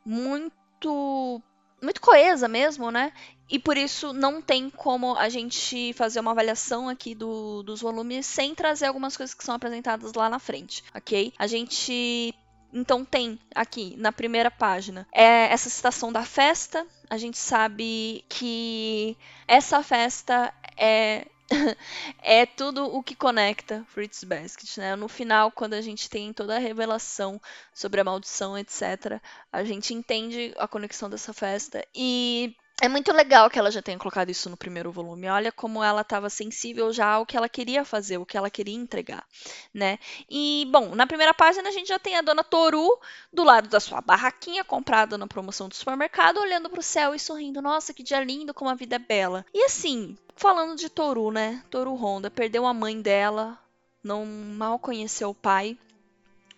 muito 0.04 1.42
muito 1.82 2.00
coesa 2.00 2.46
mesmo, 2.46 2.90
né? 2.90 3.12
E 3.48 3.58
por 3.58 3.76
isso 3.76 4.12
não 4.12 4.40
tem 4.40 4.70
como 4.70 5.16
a 5.16 5.28
gente 5.28 5.92
fazer 5.94 6.20
uma 6.20 6.30
avaliação 6.30 6.88
aqui 6.88 7.14
do, 7.14 7.62
dos 7.62 7.80
volumes 7.80 8.26
sem 8.26 8.54
trazer 8.54 8.86
algumas 8.86 9.16
coisas 9.16 9.34
que 9.34 9.42
são 9.42 9.54
apresentadas 9.54 10.12
lá 10.12 10.28
na 10.28 10.38
frente, 10.38 10.84
ok? 10.94 11.32
A 11.38 11.46
gente 11.46 12.34
então 12.72 13.04
tem 13.04 13.38
aqui 13.54 13.94
na 13.98 14.12
primeira 14.12 14.50
página 14.50 15.06
é 15.12 15.52
essa 15.52 15.68
citação 15.68 16.12
da 16.12 16.24
festa. 16.24 16.86
A 17.08 17.16
gente 17.16 17.38
sabe 17.38 18.24
que 18.28 19.16
essa 19.46 19.82
festa 19.82 20.52
é 20.76 21.26
é 22.22 22.46
tudo 22.46 22.84
o 22.84 23.02
que 23.02 23.14
conecta 23.14 23.84
Fritz 23.88 24.22
Basket, 24.24 24.78
né? 24.78 24.96
No 24.96 25.08
final, 25.08 25.50
quando 25.50 25.74
a 25.74 25.80
gente 25.80 26.08
tem 26.08 26.32
toda 26.32 26.56
a 26.56 26.60
revelação 26.60 27.40
sobre 27.74 28.00
a 28.00 28.04
maldição, 28.04 28.56
etc., 28.56 29.20
a 29.52 29.64
gente 29.64 29.92
entende 29.92 30.54
a 30.58 30.68
conexão 30.68 31.10
dessa 31.10 31.32
festa 31.32 31.84
e 31.94 32.54
é 32.80 32.88
muito 32.88 33.12
legal 33.12 33.50
que 33.50 33.58
ela 33.58 33.70
já 33.70 33.82
tenha 33.82 33.98
colocado 33.98 34.30
isso 34.30 34.48
no 34.48 34.56
primeiro 34.56 34.90
volume. 34.90 35.28
Olha 35.28 35.52
como 35.52 35.82
ela 35.82 36.00
estava 36.00 36.30
sensível 36.30 36.92
já 36.92 37.06
ao 37.06 37.26
que 37.26 37.36
ela 37.36 37.48
queria 37.48 37.84
fazer, 37.84 38.18
o 38.18 38.26
que 38.26 38.36
ela 38.36 38.50
queria 38.50 38.74
entregar, 38.74 39.24
né? 39.72 39.98
E 40.28 40.66
bom, 40.70 40.94
na 40.94 41.06
primeira 41.06 41.34
página 41.34 41.68
a 41.68 41.72
gente 41.72 41.88
já 41.88 41.98
tem 41.98 42.16
a 42.16 42.22
dona 42.22 42.42
Toru 42.42 42.98
do 43.32 43.44
lado 43.44 43.68
da 43.68 43.80
sua 43.80 44.00
barraquinha 44.00 44.64
comprada 44.64 45.18
na 45.18 45.26
promoção 45.26 45.68
do 45.68 45.74
supermercado, 45.74 46.38
olhando 46.38 46.70
para 46.70 46.80
o 46.80 46.82
céu 46.82 47.14
e 47.14 47.18
sorrindo. 47.18 47.60
Nossa, 47.60 47.92
que 47.92 48.02
dia 48.02 48.22
lindo, 48.24 48.54
como 48.54 48.70
a 48.70 48.74
vida 48.74 48.96
é 48.96 48.98
bela. 48.98 49.44
E 49.52 49.64
assim, 49.64 50.16
falando 50.34 50.76
de 50.76 50.88
Toru, 50.88 51.30
né? 51.30 51.62
Toru 51.70 51.94
Honda 51.94 52.30
perdeu 52.30 52.66
a 52.66 52.72
mãe 52.72 53.00
dela, 53.00 53.58
não 54.02 54.24
mal 54.24 54.78
conheceu 54.78 55.30
o 55.30 55.34
pai, 55.34 55.78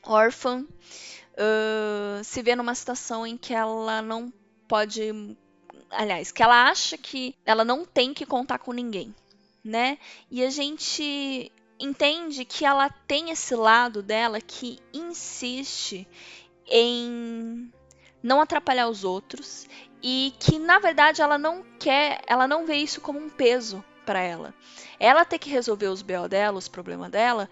órfã, 0.04 0.64
uh, 1.32 2.24
se 2.24 2.42
vê 2.42 2.54
numa 2.54 2.74
situação 2.74 3.26
em 3.26 3.36
que 3.36 3.52
ela 3.52 4.00
não 4.02 4.32
pode 4.68 5.36
aliás, 5.92 6.32
que 6.32 6.42
ela 6.42 6.68
acha 6.68 6.96
que 6.96 7.34
ela 7.44 7.64
não 7.64 7.84
tem 7.84 8.12
que 8.12 8.26
contar 8.26 8.58
com 8.58 8.72
ninguém, 8.72 9.14
né? 9.64 9.98
E 10.30 10.44
a 10.44 10.50
gente 10.50 11.52
entende 11.78 12.44
que 12.44 12.64
ela 12.64 12.88
tem 13.06 13.30
esse 13.30 13.54
lado 13.54 14.02
dela 14.02 14.40
que 14.40 14.78
insiste 14.92 16.06
em 16.66 17.72
não 18.22 18.40
atrapalhar 18.40 18.88
os 18.88 19.04
outros 19.04 19.66
e 20.02 20.34
que 20.38 20.58
na 20.58 20.78
verdade 20.78 21.20
ela 21.20 21.36
não 21.36 21.64
quer, 21.78 22.22
ela 22.26 22.46
não 22.46 22.66
vê 22.66 22.76
isso 22.76 23.00
como 23.00 23.18
um 23.18 23.28
peso 23.28 23.84
para 24.06 24.20
ela. 24.20 24.54
Ela 24.98 25.24
ter 25.24 25.38
que 25.38 25.50
resolver 25.50 25.88
os 25.88 26.02
BO 26.02 26.28
dela, 26.28 26.58
os 26.58 26.68
problemas 26.68 27.10
dela, 27.10 27.48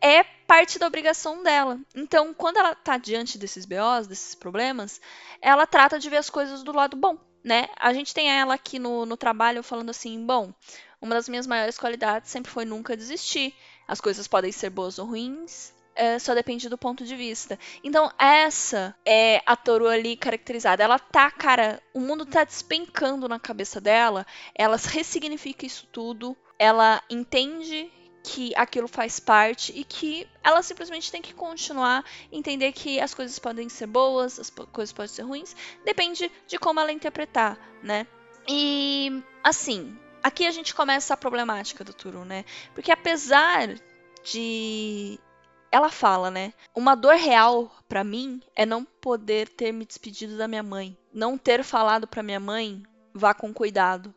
é 0.00 0.22
parte 0.22 0.78
da 0.78 0.86
obrigação 0.86 1.42
dela. 1.42 1.78
Então, 1.94 2.34
quando 2.34 2.58
ela 2.58 2.74
tá 2.74 2.98
diante 2.98 3.38
desses 3.38 3.64
BOs, 3.64 4.06
desses 4.06 4.34
problemas, 4.34 5.00
ela 5.40 5.66
trata 5.66 5.98
de 5.98 6.10
ver 6.10 6.18
as 6.18 6.28
coisas 6.28 6.62
do 6.62 6.72
lado 6.72 6.96
bom 6.96 7.18
né? 7.44 7.68
A 7.78 7.92
gente 7.92 8.14
tem 8.14 8.30
ela 8.30 8.54
aqui 8.54 8.78
no, 8.78 9.04
no 9.06 9.16
trabalho 9.16 9.62
falando 9.62 9.90
assim, 9.90 10.24
bom, 10.24 10.52
uma 11.00 11.14
das 11.14 11.28
minhas 11.28 11.46
maiores 11.46 11.78
qualidades 11.78 12.30
sempre 12.30 12.50
foi 12.50 12.64
nunca 12.64 12.96
desistir. 12.96 13.54
As 13.86 14.00
coisas 14.00 14.28
podem 14.28 14.52
ser 14.52 14.70
boas 14.70 14.98
ou 14.98 15.06
ruins, 15.06 15.72
é, 15.94 16.18
só 16.18 16.34
depende 16.34 16.68
do 16.68 16.78
ponto 16.78 17.04
de 17.04 17.14
vista. 17.16 17.58
Então, 17.82 18.10
essa 18.18 18.94
é 19.04 19.42
a 19.44 19.56
Toru 19.56 19.88
ali 19.88 20.16
caracterizada. 20.16 20.82
Ela 20.82 20.98
tá, 20.98 21.30
cara, 21.30 21.82
o 21.92 22.00
mundo 22.00 22.24
tá 22.24 22.44
despencando 22.44 23.28
na 23.28 23.38
cabeça 23.38 23.80
dela, 23.80 24.26
ela 24.54 24.76
ressignifica 24.76 25.66
isso 25.66 25.86
tudo, 25.92 26.36
ela 26.58 27.02
entende 27.10 27.90
que 28.22 28.52
aquilo 28.56 28.86
faz 28.86 29.18
parte 29.18 29.72
e 29.74 29.84
que 29.84 30.28
ela 30.42 30.62
simplesmente 30.62 31.10
tem 31.10 31.20
que 31.20 31.34
continuar, 31.34 32.04
entender 32.30 32.72
que 32.72 33.00
as 33.00 33.12
coisas 33.12 33.38
podem 33.38 33.68
ser 33.68 33.86
boas, 33.86 34.38
as 34.38 34.50
coisas 34.50 34.92
podem 34.92 35.12
ser 35.12 35.22
ruins, 35.22 35.56
depende 35.84 36.30
de 36.46 36.58
como 36.58 36.78
ela 36.78 36.92
interpretar, 36.92 37.58
né? 37.82 38.06
E 38.48 39.22
assim, 39.42 39.98
aqui 40.22 40.46
a 40.46 40.50
gente 40.50 40.74
começa 40.74 41.14
a 41.14 41.16
problemática 41.16 41.82
do 41.82 41.92
Turu, 41.92 42.24
né? 42.24 42.44
Porque 42.74 42.92
apesar 42.92 43.74
de 44.22 45.18
ela 45.70 45.88
fala, 45.88 46.30
né? 46.30 46.52
Uma 46.74 46.94
dor 46.94 47.14
real 47.14 47.74
para 47.88 48.04
mim 48.04 48.40
é 48.54 48.66
não 48.66 48.84
poder 48.84 49.48
ter 49.48 49.72
me 49.72 49.86
despedido 49.86 50.36
da 50.36 50.46
minha 50.46 50.62
mãe, 50.62 50.96
não 51.12 51.38
ter 51.38 51.64
falado 51.64 52.06
para 52.06 52.22
minha 52.22 52.40
mãe 52.40 52.82
vá 53.14 53.34
com 53.34 53.52
cuidado, 53.52 54.14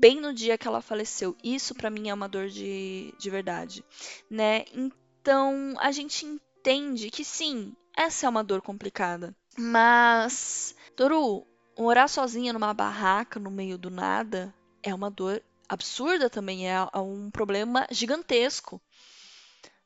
bem 0.00 0.18
no 0.18 0.32
dia 0.32 0.56
que 0.56 0.66
ela 0.66 0.80
faleceu. 0.80 1.36
Isso 1.44 1.74
para 1.74 1.90
mim 1.90 2.08
é 2.08 2.14
uma 2.14 2.28
dor 2.28 2.48
de, 2.48 3.14
de 3.18 3.30
verdade, 3.30 3.84
né? 4.30 4.64
Então 4.72 5.74
a 5.78 5.92
gente 5.92 6.24
entende 6.24 7.10
que 7.10 7.22
sim, 7.22 7.76
essa 7.94 8.24
é 8.24 8.28
uma 8.28 8.42
dor 8.42 8.62
complicada. 8.62 9.36
Mas, 9.58 10.74
Toru, 10.96 11.46
morar 11.78 12.08
sozinha 12.08 12.52
numa 12.52 12.72
barraca 12.72 13.38
no 13.38 13.50
meio 13.50 13.76
do 13.76 13.90
nada 13.90 14.54
é 14.82 14.94
uma 14.94 15.10
dor 15.10 15.42
absurda 15.68 16.30
também, 16.30 16.68
é, 16.68 16.74
é 16.74 16.98
um 16.98 17.30
problema 17.30 17.86
gigantesco. 17.90 18.80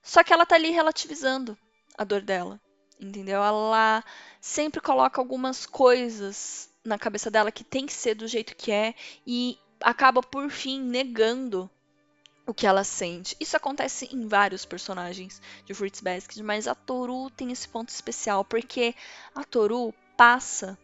Só 0.00 0.23
que 0.23 0.33
ela 0.33 0.47
tá 0.47 0.54
ali 0.54 0.71
relativizando 0.71 1.59
a 1.99 2.04
dor 2.04 2.23
dela, 2.23 2.61
entendeu? 3.00 3.42
Ela 3.42 4.04
sempre 4.40 4.80
coloca 4.80 5.21
algumas 5.21 5.66
coisas 5.66 6.71
na 6.85 6.99
cabeça 6.99 7.30
dela 7.30 7.50
que 7.50 7.64
tem 7.64 7.87
que 7.87 7.92
ser 7.92 8.14
do 8.14 8.28
jeito 8.28 8.54
que 8.54 8.71
é 8.71 8.94
e 9.26 9.59
acaba 9.81 10.23
por 10.23 10.50
fim 10.50 10.81
negando 10.81 11.71
o 12.47 12.52
que 12.52 12.66
ela 12.66 12.85
sente. 12.85 13.37
Isso 13.40 13.57
acontece 13.57 14.09
em 14.12 14.26
vários 14.26 14.64
personagens 14.64 15.40
de 15.64 15.75
Fruits 15.75 16.00
Basket, 16.00 16.43
mas 16.43 16.69
a 16.69 16.75
Toru 16.75 17.31
tem 17.31 17.50
esse 17.50 17.69
ponto 17.69 17.88
especial 17.88 18.45
porque 18.45 18.95
a 19.35 19.45
Toru 19.45 19.95
passa 20.16 20.78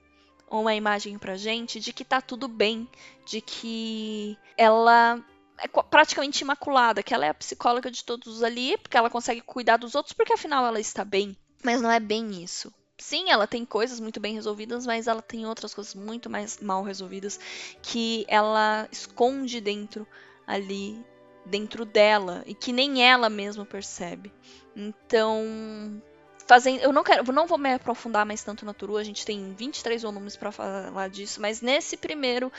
uma 0.51 0.75
imagem 0.75 1.19
pra 1.19 1.37
gente 1.37 1.79
de 1.79 1.93
que 1.93 2.05
tá 2.05 2.21
tudo 2.21 2.49
bem, 2.49 2.89
de 3.25 3.41
que 3.41 4.37
ela 4.57 5.23
é 5.59 5.69
praticamente 5.69 6.43
imaculada, 6.43 7.03
que 7.03 7.15
ela 7.15 7.27
é 7.27 7.29
a 7.29 7.35
psicóloga 7.35 7.91
de 7.91 8.03
todos 8.03 8.43
ali, 8.43 8.77
porque 8.79 8.97
ela 8.97 9.11
consegue 9.11 9.43
cuidar 9.43 9.77
dos 9.77 9.95
outros, 9.95 10.15
porque 10.15 10.33
afinal 10.33 10.67
ela 10.67 10.81
está 10.81 11.05
bem. 11.05 11.37
Mas 11.63 11.81
não 11.81 11.91
é 11.91 12.01
bem 12.01 12.43
isso. 12.43 12.73
Sim, 13.00 13.30
ela 13.30 13.47
tem 13.47 13.64
coisas 13.64 13.99
muito 13.99 14.21
bem 14.21 14.35
resolvidas, 14.35 14.87
mas 14.87 15.07
ela 15.07 15.23
tem 15.23 15.47
outras 15.47 15.73
coisas 15.73 15.95
muito 15.95 16.28
mais 16.28 16.61
mal 16.61 16.83
resolvidas 16.83 17.40
que 17.83 18.26
ela 18.28 18.87
esconde 18.92 19.61
dentro 19.61 20.07
ali, 20.47 21.02
dentro 21.47 21.87
dela, 21.87 22.42
e 22.47 22.54
que 22.54 22.73
nem 22.73 23.02
ela 23.02 23.30
mesma 23.30 23.64
percebe. 23.64 24.30
Então, 24.76 26.02
fazendo, 26.47 26.80
eu 26.80 26.92
não 26.92 27.02
quero, 27.02 27.33
não 27.33 27.47
vou 27.47 27.57
me 27.57 27.73
aprofundar 27.73 28.26
mais 28.26 28.42
tanto 28.42 28.66
na 28.66 28.75
Turu, 28.75 28.99
a 28.99 29.02
gente 29.02 29.25
tem 29.25 29.54
23 29.54 30.02
volumes 30.02 30.37
para 30.37 30.52
falar 30.52 31.09
disso, 31.09 31.40
mas 31.40 31.62
nesse 31.62 31.97
primeiro 31.97 32.52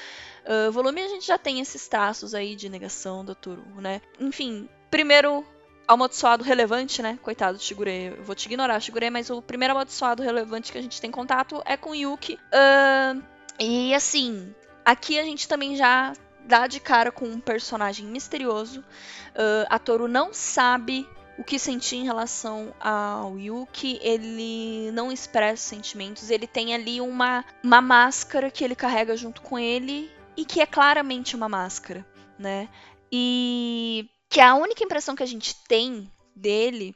uh, 0.46 0.72
volume 0.72 1.02
a 1.02 1.08
gente 1.08 1.28
já 1.28 1.38
tem 1.38 1.60
esses 1.60 1.88
traços 1.88 2.34
aí 2.34 2.56
de 2.56 2.68
negação 2.68 3.24
da 3.24 3.36
Turu, 3.36 3.64
né? 3.76 4.02
Enfim, 4.20 4.68
primeiro 4.90 5.46
amaldiçoado 5.88 6.44
relevante, 6.44 7.02
né? 7.02 7.18
Coitado 7.22 7.58
do 7.58 7.64
Shigure. 7.64 8.16
Eu 8.18 8.24
vou 8.24 8.36
te 8.36 8.46
ignorar, 8.46 8.80
Shigure, 8.80 9.10
mas 9.10 9.30
o 9.30 9.42
primeiro 9.42 9.74
amaldiçoado 9.74 10.24
relevante 10.24 10.72
que 10.72 10.78
a 10.78 10.82
gente 10.82 11.02
tem 11.02 11.12
contato 11.12 11.62
é 11.66 11.76
com 11.76 11.96
Yuki. 11.96 12.36
Uh, 12.36 13.22
e 13.60 13.94
assim, 13.94 14.54
aqui 14.86 15.20
a 15.20 15.24
gente 15.24 15.48
também 15.48 15.76
já 15.76 16.14
dá 16.46 16.68
de 16.68 16.80
cara 16.80 17.12
com 17.12 17.26
um 17.26 17.40
personagem 17.40 18.06
misterioso. 18.06 18.82
Uh, 18.82 19.68
a 19.70 19.78
Toru 19.78 20.08
não 20.08 20.34
sabe 20.34 21.08
o 21.38 21.44
que 21.44 21.58
sentir 21.58 21.96
em 21.96 22.04
relação 22.04 22.74
ao 22.80 23.38
Yuki, 23.38 24.00
ele 24.02 24.92
não 24.92 25.12
expressa 25.12 25.70
sentimentos, 25.70 26.30
ele 26.30 26.46
tem 26.46 26.74
ali 26.74 27.02
uma, 27.02 27.44
uma 27.64 27.82
máscara 27.82 28.52
que 28.52 28.64
ele 28.64 28.76
carrega 28.76 29.16
junto 29.16 29.42
com 29.42 29.58
ele 29.58 30.12
e 30.38 30.46
que 30.46 30.62
é 30.62 30.66
claramente 30.66 31.36
uma 31.36 31.50
máscara, 31.50 32.06
né? 32.38 32.70
E 33.12 34.10
que 34.32 34.40
a 34.40 34.56
única 34.56 34.82
impressão 34.82 35.14
que 35.14 35.22
a 35.22 35.28
gente 35.28 35.54
tem 35.68 36.10
dele 36.34 36.96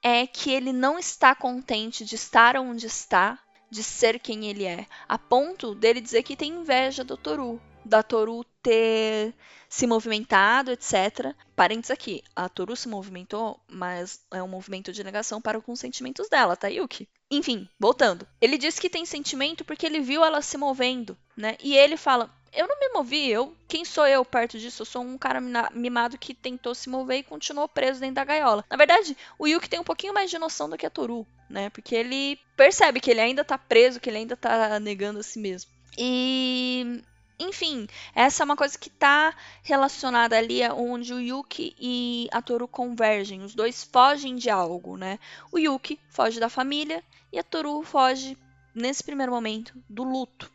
é 0.00 0.24
que 0.24 0.52
ele 0.52 0.72
não 0.72 0.96
está 1.00 1.34
contente 1.34 2.04
de 2.04 2.14
estar 2.14 2.56
onde 2.56 2.86
está, 2.86 3.40
de 3.68 3.82
ser 3.82 4.20
quem 4.20 4.46
ele 4.46 4.64
é, 4.64 4.86
a 5.08 5.18
ponto 5.18 5.74
dele 5.74 6.00
dizer 6.00 6.22
que 6.22 6.36
tem 6.36 6.52
inveja 6.52 7.02
do 7.02 7.16
Toru, 7.16 7.60
da 7.84 8.04
Toru 8.04 8.44
ter 8.62 9.34
se 9.68 9.84
movimentado, 9.84 10.70
etc. 10.70 11.34
Parênteses 11.56 11.90
aqui, 11.90 12.22
a 12.36 12.48
Toru 12.48 12.76
se 12.76 12.88
movimentou, 12.88 13.58
mas 13.68 14.20
é 14.32 14.40
um 14.40 14.48
movimento 14.48 14.92
de 14.92 15.02
negação 15.02 15.40
para 15.40 15.60
com 15.60 15.72
os 15.72 15.80
sentimentos 15.80 16.28
dela, 16.28 16.56
tá, 16.56 16.68
Yuki? 16.68 17.08
Enfim, 17.28 17.68
voltando. 17.80 18.28
Ele 18.40 18.56
diz 18.56 18.78
que 18.78 18.88
tem 18.88 19.04
sentimento 19.04 19.64
porque 19.64 19.86
ele 19.86 19.98
viu 19.98 20.24
ela 20.24 20.40
se 20.40 20.56
movendo, 20.56 21.18
né? 21.36 21.56
E 21.60 21.76
ele 21.76 21.96
fala: 21.96 22.32
Eu 22.56 22.66
não 22.66 22.80
me 22.80 22.88
movi, 22.88 23.28
eu. 23.28 23.54
Quem 23.68 23.84
sou 23.84 24.06
eu 24.06 24.24
perto 24.24 24.58
disso? 24.58 24.82
Eu 24.82 24.86
sou 24.86 25.02
um 25.02 25.18
cara 25.18 25.40
mimado 25.72 26.16
que 26.16 26.32
tentou 26.32 26.74
se 26.74 26.88
mover 26.88 27.18
e 27.18 27.22
continuou 27.22 27.68
preso 27.68 28.00
dentro 28.00 28.16
da 28.16 28.24
gaiola. 28.24 28.64
Na 28.70 28.76
verdade, 28.76 29.16
o 29.38 29.46
Yuki 29.46 29.68
tem 29.68 29.78
um 29.78 29.84
pouquinho 29.84 30.14
mais 30.14 30.30
de 30.30 30.38
noção 30.38 30.68
do 30.68 30.76
que 30.78 30.86
a 30.86 30.90
Toru, 30.90 31.26
né? 31.50 31.68
Porque 31.70 31.94
ele 31.94 32.40
percebe 32.56 32.98
que 32.98 33.10
ele 33.10 33.20
ainda 33.20 33.44
tá 33.44 33.58
preso, 33.58 34.00
que 34.00 34.08
ele 34.08 34.18
ainda 34.18 34.36
tá 34.36 34.80
negando 34.80 35.20
a 35.20 35.22
si 35.22 35.38
mesmo. 35.38 35.70
E 35.98 37.02
enfim, 37.38 37.86
essa 38.14 38.42
é 38.42 38.44
uma 38.44 38.56
coisa 38.56 38.78
que 38.78 38.88
está 38.88 39.34
relacionada 39.62 40.36
ali 40.38 40.62
onde 40.70 41.12
o 41.12 41.20
Yuki 41.20 41.76
e 41.78 42.28
a 42.32 42.40
Toru 42.40 42.66
convergem. 42.66 43.42
Os 43.42 43.54
dois 43.54 43.84
fogem 43.84 44.36
de 44.36 44.48
algo, 44.48 44.96
né? 44.96 45.18
O 45.52 45.58
Yuki 45.58 46.00
foge 46.08 46.40
da 46.40 46.48
família 46.48 47.04
e 47.30 47.38
a 47.38 47.42
Toru 47.42 47.82
foge, 47.82 48.38
nesse 48.74 49.04
primeiro 49.04 49.32
momento, 49.32 49.74
do 49.88 50.02
luto, 50.02 50.50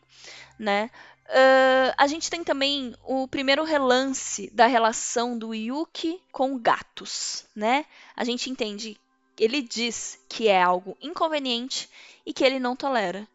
né? 0.58 0.90
Uh, 1.28 1.94
a 1.96 2.06
gente 2.06 2.28
tem 2.28 2.44
também 2.44 2.94
o 3.04 3.26
primeiro 3.28 3.64
relance 3.64 4.50
da 4.50 4.66
relação 4.66 5.38
do 5.38 5.54
Yuki 5.54 6.20
com 6.30 6.58
gatos, 6.58 7.46
né? 7.54 7.86
A 8.14 8.24
gente 8.24 8.50
entende, 8.50 9.00
ele 9.38 9.62
diz 9.62 10.18
que 10.28 10.48
é 10.48 10.62
algo 10.62 10.96
inconveniente 11.00 11.88
e 12.26 12.32
que 12.32 12.44
ele 12.44 12.58
não 12.58 12.76
tolera. 12.76 13.26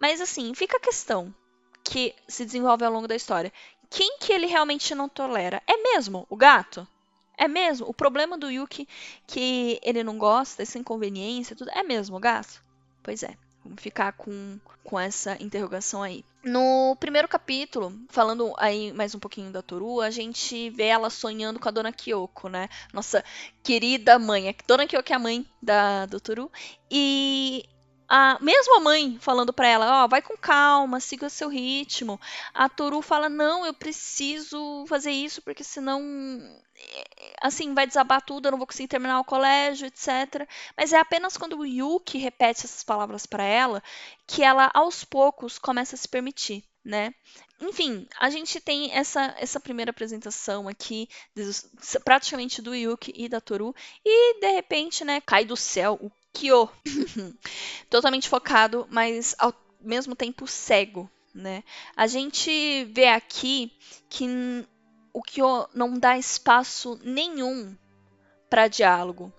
Mas 0.00 0.20
assim, 0.20 0.54
fica 0.54 0.76
a 0.76 0.80
questão 0.80 1.34
que 1.82 2.14
se 2.28 2.44
desenvolve 2.44 2.84
ao 2.84 2.92
longo 2.92 3.08
da 3.08 3.16
história. 3.16 3.52
Quem 3.88 4.18
que 4.18 4.32
ele 4.32 4.46
realmente 4.46 4.94
não 4.94 5.08
tolera? 5.08 5.62
É 5.66 5.76
mesmo 5.76 6.26
o 6.28 6.36
gato? 6.36 6.86
É 7.38 7.46
mesmo? 7.46 7.88
O 7.88 7.94
problema 7.94 8.36
do 8.36 8.50
Yuki 8.50 8.88
que 9.26 9.78
ele 9.82 10.02
não 10.02 10.18
gosta, 10.18 10.62
essa 10.62 10.78
inconveniência, 10.78 11.54
tudo, 11.54 11.70
é 11.70 11.82
mesmo 11.82 12.16
o 12.16 12.20
gato? 12.20 12.62
Pois 13.02 13.22
é. 13.22 13.36
Vamos 13.62 13.82
ficar 13.82 14.12
com, 14.12 14.58
com 14.84 14.98
essa 14.98 15.40
interrogação 15.42 16.02
aí. 16.02 16.24
No 16.46 16.94
primeiro 17.00 17.26
capítulo, 17.26 17.92
falando 18.08 18.54
aí 18.56 18.92
mais 18.92 19.12
um 19.16 19.18
pouquinho 19.18 19.50
da 19.50 19.62
Toru, 19.62 20.00
a 20.00 20.12
gente 20.12 20.70
vê 20.70 20.84
ela 20.84 21.10
sonhando 21.10 21.58
com 21.58 21.68
a 21.68 21.72
Dona 21.72 21.90
Kyoko, 21.92 22.48
né? 22.48 22.68
Nossa 22.92 23.24
querida 23.64 24.16
mãe. 24.16 24.54
Dona 24.64 24.86
Kyoko 24.86 25.12
é 25.12 25.16
a 25.16 25.18
mãe 25.18 25.44
da 25.60 26.06
do 26.06 26.20
Toru. 26.20 26.48
E 26.88 27.64
a 28.08 28.38
mesmo 28.40 28.76
a 28.76 28.80
mãe 28.80 29.18
falando 29.20 29.52
para 29.52 29.68
ela, 29.68 30.02
ó, 30.02 30.04
oh, 30.04 30.08
vai 30.08 30.22
com 30.22 30.36
calma, 30.36 31.00
siga 31.00 31.28
seu 31.28 31.48
ritmo. 31.48 32.20
A 32.54 32.68
Toru 32.68 33.02
fala: 33.02 33.28
"Não, 33.28 33.66
eu 33.66 33.74
preciso 33.74 34.84
fazer 34.88 35.10
isso 35.10 35.42
porque 35.42 35.64
senão 35.64 36.00
assim 37.40 37.74
vai 37.74 37.86
desabar 37.86 38.22
tudo, 38.22 38.46
eu 38.46 38.50
não 38.52 38.58
vou 38.58 38.66
conseguir 38.66 38.88
terminar 38.88 39.20
o 39.20 39.24
colégio, 39.24 39.86
etc". 39.86 40.48
Mas 40.76 40.92
é 40.92 40.98
apenas 40.98 41.36
quando 41.36 41.58
o 41.58 41.66
Yuki 41.66 42.18
repete 42.18 42.64
essas 42.66 42.82
palavras 42.84 43.26
para 43.26 43.44
ela 43.44 43.82
que 44.26 44.42
ela 44.42 44.70
aos 44.74 45.04
poucos 45.04 45.58
começa 45.58 45.94
a 45.94 45.98
se 45.98 46.08
permitir, 46.08 46.64
né? 46.84 47.14
Enfim, 47.60 48.06
a 48.20 48.28
gente 48.28 48.60
tem 48.60 48.92
essa, 48.92 49.34
essa 49.38 49.58
primeira 49.58 49.90
apresentação 49.90 50.68
aqui, 50.68 51.08
praticamente 52.04 52.60
do 52.60 52.74
Yuki 52.74 53.12
e 53.16 53.28
da 53.28 53.40
Toru, 53.40 53.74
e 54.04 54.40
de 54.40 54.52
repente, 54.52 55.04
né, 55.04 55.22
cai 55.22 55.44
do 55.44 55.56
céu 55.56 55.98
o 56.02 56.10
Kyo. 56.36 56.68
Totalmente 57.88 58.28
focado, 58.28 58.86
mas 58.90 59.34
ao 59.38 59.54
mesmo 59.80 60.14
tempo 60.14 60.46
cego, 60.46 61.10
né? 61.34 61.64
A 61.96 62.06
gente 62.06 62.84
vê 62.92 63.08
aqui 63.08 63.72
que 64.08 64.26
o 65.12 65.22
Kyo 65.22 65.66
não 65.74 65.98
dá 65.98 66.18
espaço 66.18 67.00
nenhum 67.02 67.74
para 68.50 68.68
diálogo 68.68 69.32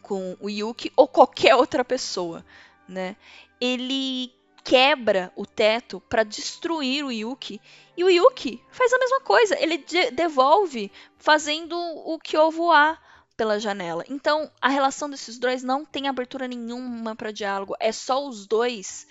com 0.00 0.36
o 0.40 0.48
Yuki 0.48 0.90
ou 0.96 1.06
qualquer 1.06 1.54
outra 1.54 1.84
pessoa, 1.84 2.44
né? 2.88 3.16
Ele 3.60 4.32
quebra 4.64 5.30
o 5.36 5.44
teto 5.44 6.00
para 6.08 6.24
destruir 6.24 7.04
o 7.04 7.12
Yuki 7.12 7.60
e 7.96 8.02
o 8.02 8.10
Yuki 8.10 8.62
faz 8.70 8.92
a 8.92 8.98
mesma 8.98 9.20
coisa, 9.20 9.60
ele 9.60 9.78
de 9.78 10.10
devolve 10.10 10.90
fazendo 11.18 11.76
o 11.76 12.18
Kyo 12.18 12.50
voar 12.50 13.00
pela 13.36 13.60
janela. 13.60 14.04
Então, 14.08 14.50
a 14.60 14.68
relação 14.68 15.10
desses 15.10 15.38
dois 15.38 15.62
não 15.62 15.84
tem 15.84 16.08
abertura 16.08 16.48
nenhuma 16.48 17.14
para 17.14 17.32
diálogo, 17.32 17.76
é 17.78 17.92
só 17.92 18.26
os 18.26 18.46
dois 18.46 19.06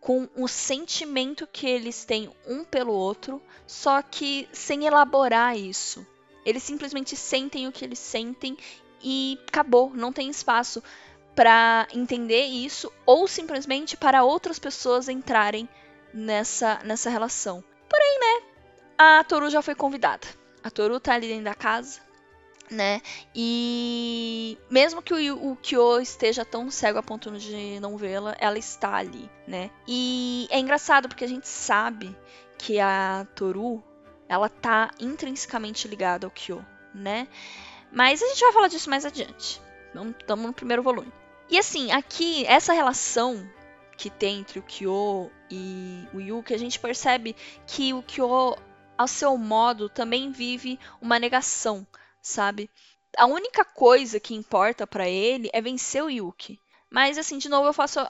com 0.00 0.28
o 0.36 0.46
sentimento 0.46 1.46
que 1.46 1.66
eles 1.66 2.04
têm 2.04 2.30
um 2.46 2.62
pelo 2.62 2.92
outro, 2.92 3.40
só 3.66 4.02
que 4.02 4.46
sem 4.52 4.84
elaborar 4.84 5.56
isso. 5.56 6.06
Eles 6.44 6.62
simplesmente 6.62 7.16
sentem 7.16 7.66
o 7.66 7.72
que 7.72 7.84
eles 7.84 7.98
sentem 7.98 8.54
e 9.02 9.38
acabou, 9.48 9.90
não 9.94 10.12
tem 10.12 10.28
espaço 10.28 10.82
para 11.34 11.88
entender 11.92 12.44
isso 12.44 12.92
ou 13.06 13.26
simplesmente 13.26 13.96
para 13.96 14.24
outras 14.24 14.58
pessoas 14.58 15.08
entrarem 15.08 15.66
nessa 16.12 16.80
nessa 16.84 17.08
relação. 17.08 17.64
Porém, 17.88 18.20
né, 18.20 18.46
a 18.98 19.24
Toru 19.24 19.48
já 19.48 19.62
foi 19.62 19.74
convidada. 19.74 20.26
A 20.62 20.70
Toru 20.70 21.00
tá 21.00 21.14
ali 21.14 21.28
dentro 21.28 21.44
da 21.44 21.54
casa, 21.54 22.00
né? 22.70 23.00
E 23.34 24.58
mesmo 24.70 25.02
que 25.02 25.30
o, 25.30 25.52
o 25.52 25.56
Kyo 25.56 26.00
esteja 26.00 26.44
tão 26.44 26.70
cego 26.70 26.98
a 26.98 27.02
ponto 27.02 27.30
de 27.32 27.78
não 27.80 27.96
vê-la, 27.96 28.36
ela 28.38 28.58
está 28.58 28.94
ali, 28.94 29.30
né? 29.46 29.70
E 29.86 30.46
é 30.50 30.58
engraçado 30.58 31.08
porque 31.08 31.24
a 31.24 31.28
gente 31.28 31.48
sabe 31.48 32.16
que 32.58 32.80
a 32.80 33.26
Toru, 33.34 33.82
ela 34.28 34.48
tá 34.48 34.90
intrinsecamente 34.98 35.86
ligada 35.86 36.26
ao 36.26 36.30
Kyo, 36.30 36.64
né? 36.94 37.28
Mas 37.92 38.22
a 38.22 38.26
gente 38.28 38.40
vai 38.40 38.52
falar 38.52 38.68
disso 38.68 38.90
mais 38.90 39.04
adiante. 39.04 39.60
Estamos 40.18 40.46
no 40.46 40.52
primeiro 40.52 40.82
volume. 40.82 41.12
E 41.48 41.58
assim, 41.58 41.92
aqui, 41.92 42.44
essa 42.46 42.72
relação 42.72 43.48
que 43.96 44.10
tem 44.10 44.40
entre 44.40 44.58
o 44.58 44.62
Kyo 44.62 45.30
e 45.50 46.08
o 46.12 46.20
Yuki, 46.20 46.54
a 46.54 46.58
gente 46.58 46.80
percebe 46.80 47.36
que 47.66 47.92
o 47.92 48.02
Kyo, 48.02 48.56
ao 48.98 49.06
seu 49.06 49.36
modo, 49.36 49.88
também 49.88 50.32
vive 50.32 50.80
uma 51.00 51.18
negação 51.18 51.86
sabe? 52.24 52.70
A 53.16 53.26
única 53.26 53.64
coisa 53.64 54.18
que 54.18 54.34
importa 54.34 54.86
para 54.86 55.08
ele 55.08 55.50
é 55.52 55.60
vencer 55.60 56.02
o 56.02 56.10
Yuki. 56.10 56.58
Mas 56.90 57.18
assim, 57.18 57.38
de 57.38 57.48
novo 57.48 57.68
eu 57.68 57.72
faço 57.72 58.00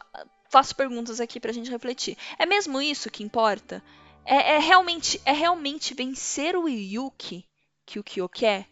faço 0.48 0.76
perguntas 0.76 1.20
aqui 1.20 1.40
pra 1.40 1.52
gente 1.52 1.70
refletir. 1.70 2.16
É 2.38 2.46
mesmo 2.46 2.80
isso 2.80 3.10
que 3.10 3.24
importa? 3.24 3.82
É, 4.24 4.54
é 4.54 4.58
realmente 4.58 5.20
é 5.24 5.32
realmente 5.32 5.92
vencer 5.94 6.56
o 6.56 6.68
Yuki 6.68 7.44
que 7.84 7.98
o 7.98 8.04
Kyo 8.04 8.28
quer? 8.28 8.68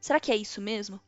Será 0.00 0.18
que 0.18 0.32
é 0.32 0.36
isso 0.36 0.60
mesmo? 0.60 1.00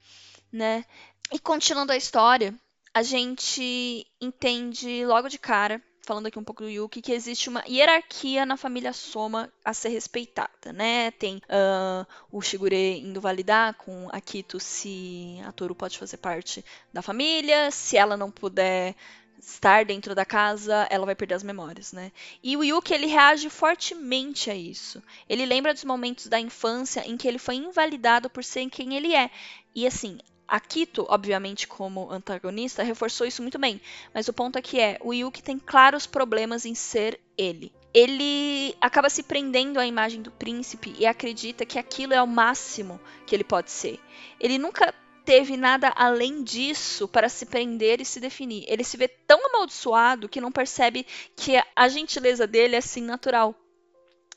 Né? 0.53 0.85
E 1.33 1.39
continuando 1.39 1.93
a 1.93 1.97
história, 1.97 2.55
a 2.93 3.03
gente 3.03 4.07
entende 4.21 5.05
logo 5.07 5.29
de 5.29 5.39
cara 5.39 5.83
falando 6.09 6.27
aqui 6.27 6.39
um 6.39 6.45
pouco 6.45 6.63
do 6.63 6.71
Yuki, 6.71 7.03
que 7.03 7.13
existe 7.13 7.51
uma 7.51 7.63
hierarquia 7.69 8.47
na 8.47 8.57
família 8.57 8.95
Soma 8.95 9.53
a 9.63 9.75
ser 9.75 9.91
respeitada, 9.91 10.73
né? 10.73 11.11
Tem 11.11 11.37
uh, 11.37 12.07
o 12.33 12.41
Shigure 12.41 12.99
indo 13.01 13.21
validar 13.21 13.75
com 13.75 14.09
a 14.11 14.19
Kito 14.19 14.59
se 14.59 15.39
a 15.45 15.53
Toru 15.53 15.75
pode 15.75 15.99
fazer 15.99 16.17
parte 16.17 16.65
da 16.91 17.03
família, 17.03 17.71
se 17.71 17.99
ela 17.99 18.17
não 18.17 18.31
puder 18.31 18.97
estar 19.39 19.85
dentro 19.85 20.15
da 20.15 20.25
casa, 20.25 20.89
ela 20.91 21.05
vai 21.05 21.15
perder 21.15 21.35
as 21.35 21.43
memórias, 21.43 21.93
né? 21.93 22.11
E 22.43 22.57
o 22.57 22.65
Yuki, 22.65 22.95
ele 22.95 23.07
reage 23.07 23.51
fortemente 23.51 24.51
a 24.51 24.55
isso. 24.55 25.03
Ele 25.29 25.45
lembra 25.45 25.75
dos 25.75 25.85
momentos 25.85 26.27
da 26.27 26.41
infância 26.41 27.07
em 27.07 27.19
que 27.19 27.29
ele 27.29 27.39
foi 27.39 27.57
invalidado 27.57 28.31
por 28.31 28.43
ser 28.43 28.67
quem 28.71 28.97
ele 28.97 29.15
é. 29.15 29.31
E 29.75 29.87
assim, 29.87 30.19
a 30.49 30.59
Kito, 30.59 31.07
obviamente, 31.11 31.69
como 31.69 32.11
antagonista, 32.11 32.83
reforçou 32.83 33.27
isso 33.27 33.43
muito 33.43 33.59
bem. 33.59 33.81
Mas 34.15 34.29
o 34.29 34.33
ponto 34.33 34.59
aqui 34.59 34.81
é: 34.81 34.99
o 35.03 35.13
Yuki 35.13 35.43
tem 35.43 35.59
claros 35.59 36.07
problemas 36.07 36.65
em 36.65 36.75
ser 36.75 37.21
ele. 37.37 37.71
Ele 37.93 38.75
acaba 38.81 39.11
se 39.11 39.23
prendendo 39.23 39.79
à 39.79 39.87
imagem 39.87 40.23
do 40.23 40.31
príncipe 40.31 40.95
e 40.99 41.07
acredita 41.07 41.67
que 41.67 41.79
aquilo 41.79 42.15
é 42.15 42.23
o 42.23 42.27
máximo 42.27 42.99
que 43.27 43.37
ele 43.37 43.45
pode 43.45 43.71
ser. 43.71 44.01
Ele 44.41 44.57
nunca 44.57 44.95
teve 45.25 45.59
nada 45.59 45.93
além 45.95 46.43
disso 46.43 47.07
para 47.07 47.29
se 47.29 47.45
prender 47.45 48.01
e 48.01 48.05
se 48.05 48.19
definir. 48.19 48.65
Ele 48.67 48.83
se 48.83 48.97
vê 48.97 49.07
tão 49.07 49.47
amaldiçoado 49.47 50.29
que 50.29 50.41
não 50.41 50.51
percebe 50.51 51.07
que 51.37 51.63
a 51.77 51.89
gentileza 51.89 52.47
dele 52.47 52.75
é 52.75 52.79
assim 52.79 53.03
natural. 53.03 53.55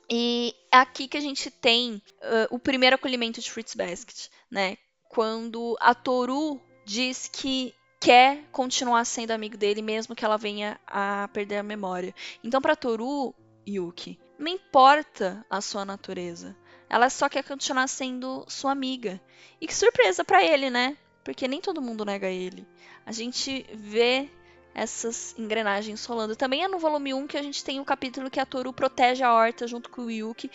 E 0.09 0.53
é 0.69 0.77
aqui 0.77 1.07
que 1.07 1.15
a 1.15 1.21
gente 1.21 1.49
tem 1.49 2.01
uh, 2.21 2.47
o 2.49 2.59
primeiro 2.59 2.97
acolhimento 2.97 3.39
de 3.39 3.49
Fruits 3.49 3.75
Basket, 3.75 4.27
né? 4.49 4.77
Quando 5.11 5.77
a 5.79 5.93
Toru 5.93 6.59
diz 6.85 7.27
que 7.27 7.75
quer 7.99 8.45
continuar 8.51 9.05
sendo 9.05 9.31
amigo 9.31 9.57
dele 9.57 9.81
mesmo 9.81 10.15
que 10.15 10.23
ela 10.23 10.37
venha 10.37 10.79
a 10.87 11.29
perder 11.33 11.57
a 11.57 11.63
memória. 11.63 12.15
Então 12.43 12.61
para 12.61 12.75
Toru, 12.75 13.35
Yuki, 13.67 14.17
não 14.39 14.47
importa 14.47 15.45
a 15.49 15.59
sua 15.59 15.83
natureza. 15.83 16.55
Ela 16.89 17.09
só 17.09 17.27
quer 17.29 17.43
continuar 17.43 17.87
sendo 17.87 18.45
sua 18.47 18.71
amiga. 18.71 19.21
E 19.59 19.67
que 19.67 19.75
surpresa 19.75 20.23
para 20.23 20.43
ele, 20.43 20.69
né? 20.69 20.97
Porque 21.23 21.47
nem 21.47 21.61
todo 21.61 21.81
mundo 21.81 22.03
nega 22.05 22.27
ele. 22.27 22.65
A 23.05 23.11
gente 23.11 23.65
vê 23.73 24.29
essas 24.73 25.35
engrenagens 25.37 26.05
rolando. 26.05 26.35
Também 26.35 26.63
é 26.63 26.67
no 26.67 26.79
volume 26.79 27.13
1 27.13 27.27
que 27.27 27.37
a 27.37 27.43
gente 27.43 27.63
tem 27.63 27.79
o 27.79 27.81
um 27.81 27.85
capítulo 27.85 28.29
que 28.29 28.39
a 28.39 28.45
Toru 28.45 28.71
protege 28.71 29.23
a 29.23 29.33
horta 29.33 29.67
junto 29.67 29.89
com 29.89 30.03
o 30.03 30.11
Yuki 30.11 30.49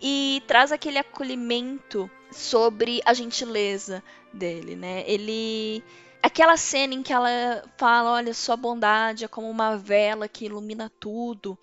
e 0.00 0.42
traz 0.46 0.72
aquele 0.72 0.98
acolhimento 0.98 2.10
sobre 2.30 3.00
a 3.04 3.14
gentileza 3.14 4.02
dele, 4.32 4.76
né? 4.76 5.04
Ele 5.06 5.82
aquela 6.22 6.56
cena 6.56 6.94
em 6.94 7.02
que 7.02 7.12
ela 7.12 7.64
fala, 7.76 8.12
olha, 8.12 8.32
sua 8.32 8.56
bondade 8.56 9.24
é 9.24 9.28
como 9.28 9.50
uma 9.50 9.76
vela 9.76 10.28
que 10.28 10.44
ilumina 10.44 10.90
tudo. 11.00 11.58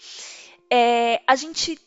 É, 0.70 1.22
a 1.26 1.36
gente 1.36 1.80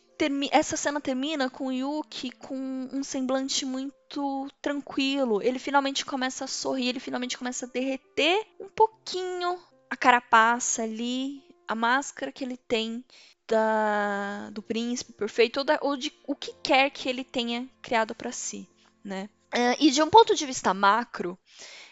essa 0.51 0.77
cena 0.77 1.01
termina 1.01 1.49
com 1.49 1.67
o 1.67 1.71
Yuki 1.71 2.31
com 2.31 2.55
um 2.55 3.03
semblante 3.03 3.65
muito 3.65 4.47
tranquilo. 4.61 5.41
Ele 5.41 5.59
finalmente 5.59 6.05
começa 6.05 6.45
a 6.45 6.47
sorrir, 6.47 6.89
ele 6.89 6.99
finalmente 6.99 7.37
começa 7.37 7.65
a 7.65 7.69
derreter 7.69 8.45
um 8.59 8.69
pouquinho 8.69 9.59
a 9.93 9.95
carapaça 9.95 10.81
ali, 10.81 11.43
a 11.67 11.75
máscara 11.75 12.31
que 12.31 12.43
ele 12.43 12.57
tem 12.57 13.05
da, 13.47 14.49
do 14.49 14.61
príncipe 14.61 15.13
perfeito, 15.13 15.57
ou, 15.57 15.63
da, 15.63 15.77
ou 15.81 15.95
de 15.95 16.11
o 16.25 16.35
que 16.35 16.51
quer 16.63 16.89
que 16.89 17.07
ele 17.07 17.23
tenha 17.23 17.69
criado 17.81 18.15
para 18.15 18.31
si, 18.31 18.67
né? 19.03 19.29
Uh, 19.53 19.77
e 19.79 19.91
de 19.91 20.01
um 20.01 20.09
ponto 20.09 20.33
de 20.33 20.47
vista 20.47 20.73
macro, 20.73 21.37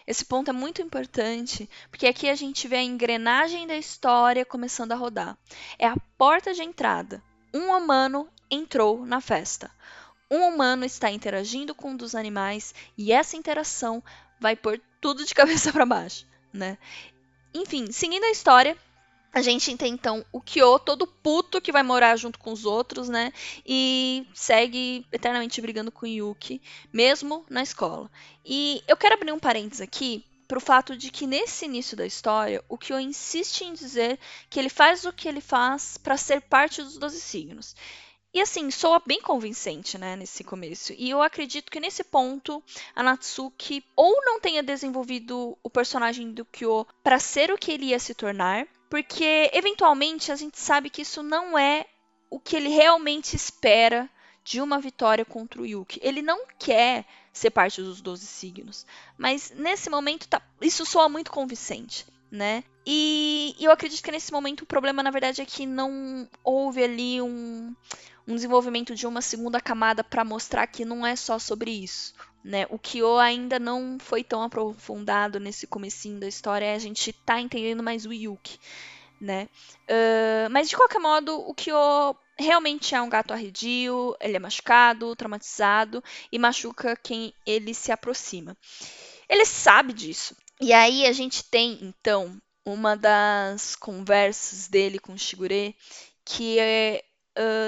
esse 0.07 0.25
ponto 0.25 0.49
é 0.49 0.53
muito 0.53 0.81
importante, 0.81 1.69
porque 1.91 2.07
aqui 2.07 2.27
a 2.27 2.33
gente 2.33 2.67
vê 2.67 2.77
a 2.77 2.83
engrenagem 2.83 3.67
da 3.67 3.77
história 3.77 4.43
começando 4.43 4.93
a 4.93 4.95
rodar. 4.95 5.37
É 5.77 5.85
a 5.85 5.95
porta 6.17 6.55
de 6.55 6.63
entrada. 6.63 7.23
Um 7.53 7.69
humano 7.71 8.27
entrou 8.49 9.05
na 9.05 9.21
festa. 9.21 9.69
Um 10.29 10.39
humano 10.47 10.85
está 10.85 11.11
interagindo 11.11 11.75
com 11.75 11.91
um 11.91 11.95
dos 11.95 12.15
animais 12.15 12.73
e 12.97 13.11
essa 13.11 13.37
interação 13.37 14.03
vai 14.39 14.55
pôr 14.55 14.81
tudo 14.99 15.23
de 15.23 15.35
cabeça 15.35 15.71
para 15.71 15.85
baixo, 15.85 16.25
né? 16.51 16.79
Enfim, 17.53 17.91
seguindo 17.91 18.23
a 18.23 18.31
história, 18.31 18.77
a 19.33 19.41
gente 19.41 19.75
tem 19.77 19.93
então 19.93 20.25
o 20.31 20.41
Kyo, 20.41 20.79
todo 20.79 21.07
puto 21.07 21.61
que 21.61 21.71
vai 21.71 21.83
morar 21.83 22.17
junto 22.17 22.37
com 22.37 22.51
os 22.51 22.65
outros, 22.65 23.07
né? 23.07 23.31
E 23.65 24.27
segue 24.33 25.05
eternamente 25.11 25.61
brigando 25.61 25.91
com 25.91 26.05
o 26.05 26.09
Yuki, 26.09 26.61
mesmo 26.91 27.45
na 27.49 27.63
escola. 27.63 28.11
E 28.45 28.83
eu 28.87 28.97
quero 28.97 29.15
abrir 29.15 29.31
um 29.31 29.39
parênteses 29.39 29.81
aqui 29.81 30.25
pro 30.47 30.59
fato 30.59 30.97
de 30.97 31.09
que 31.09 31.25
nesse 31.25 31.63
início 31.63 31.95
da 31.95 32.05
história, 32.05 32.61
o 32.67 32.77
Kyo 32.77 32.99
insiste 32.99 33.61
em 33.61 33.73
dizer 33.73 34.19
que 34.49 34.59
ele 34.59 34.67
faz 34.67 35.05
o 35.05 35.13
que 35.13 35.27
ele 35.29 35.39
faz 35.39 35.97
para 35.97 36.17
ser 36.17 36.41
parte 36.41 36.83
dos 36.83 36.97
12 36.97 37.21
signos. 37.21 37.73
E 38.33 38.39
assim, 38.39 38.71
soa 38.71 39.01
bem 39.05 39.21
convincente, 39.21 39.97
né, 39.97 40.15
nesse 40.15 40.43
começo. 40.43 40.93
E 40.97 41.09
eu 41.09 41.21
acredito 41.21 41.69
que 41.69 41.81
nesse 41.81 42.03
ponto 42.03 42.63
a 42.95 43.03
Natsuki 43.03 43.83
ou 43.95 44.23
não 44.23 44.39
tenha 44.39 44.63
desenvolvido 44.63 45.57
o 45.61 45.69
personagem 45.69 46.31
do 46.31 46.45
Kyo 46.45 46.87
para 47.03 47.19
ser 47.19 47.51
o 47.51 47.57
que 47.57 47.71
ele 47.71 47.87
ia 47.87 47.99
se 47.99 48.13
tornar, 48.13 48.65
porque 48.89 49.49
eventualmente 49.53 50.31
a 50.31 50.35
gente 50.35 50.57
sabe 50.57 50.89
que 50.89 51.01
isso 51.01 51.21
não 51.21 51.59
é 51.59 51.85
o 52.29 52.39
que 52.39 52.55
ele 52.55 52.69
realmente 52.69 53.35
espera 53.35 54.09
de 54.43 54.61
uma 54.61 54.79
vitória 54.79 55.25
contra 55.25 55.61
o 55.61 55.65
Yuki. 55.65 55.99
Ele 56.01 56.21
não 56.21 56.45
quer 56.57 57.05
ser 57.33 57.51
parte 57.51 57.81
dos 57.81 58.01
12 58.01 58.25
signos, 58.25 58.85
mas 59.17 59.51
nesse 59.51 59.89
momento 59.89 60.27
tá, 60.27 60.41
isso 60.61 60.85
soa 60.85 61.07
muito 61.07 61.31
convincente, 61.31 62.05
né? 62.31 62.63
E, 62.85 63.55
e 63.59 63.65
eu 63.65 63.71
acredito 63.71 64.03
que 64.03 64.11
nesse 64.11 64.31
momento 64.31 64.61
o 64.61 64.65
problema 64.65 65.03
na 65.03 65.11
verdade 65.11 65.41
é 65.41 65.45
que 65.45 65.65
não 65.65 66.27
houve 66.43 66.83
ali 66.83 67.21
um 67.21 67.75
um 68.27 68.35
desenvolvimento 68.35 68.95
de 68.95 69.07
uma 69.07 69.21
segunda 69.21 69.59
camada 69.59 70.03
para 70.03 70.23
mostrar 70.23 70.67
que 70.67 70.85
não 70.85 71.05
é 71.05 71.15
só 71.15 71.39
sobre 71.39 71.71
isso. 71.71 72.13
Né? 72.43 72.65
O 72.69 72.79
Kyo 72.79 73.17
ainda 73.17 73.59
não 73.59 73.97
foi 73.99 74.23
tão 74.23 74.41
aprofundado 74.41 75.39
nesse 75.39 75.67
comecinho 75.67 76.19
da 76.19 76.27
história, 76.27 76.73
a 76.73 76.79
gente 76.79 77.13
tá 77.13 77.39
entendendo 77.39 77.83
mais 77.83 78.05
o 78.05 78.13
Yuki. 78.13 78.59
Né? 79.19 79.47
Uh, 79.83 80.49
mas 80.49 80.67
de 80.67 80.75
qualquer 80.75 80.99
modo, 80.99 81.39
o 81.39 81.53
Kyo 81.53 82.15
realmente 82.37 82.95
é 82.95 83.01
um 83.01 83.09
gato 83.09 83.33
arredio, 83.33 84.15
ele 84.19 84.35
é 84.35 84.39
machucado, 84.39 85.15
traumatizado 85.15 86.03
e 86.31 86.39
machuca 86.39 86.95
quem 86.95 87.33
ele 87.45 87.73
se 87.73 87.91
aproxima. 87.91 88.57
Ele 89.29 89.45
sabe 89.45 89.93
disso. 89.93 90.35
E 90.59 90.73
aí 90.73 91.05
a 91.05 91.11
gente 91.11 91.43
tem, 91.43 91.77
então, 91.81 92.41
uma 92.65 92.95
das 92.95 93.75
conversas 93.75 94.67
dele 94.67 94.99
com 94.99 95.13
o 95.13 95.17
Shigure, 95.17 95.75
que 96.25 96.59
é 96.59 97.03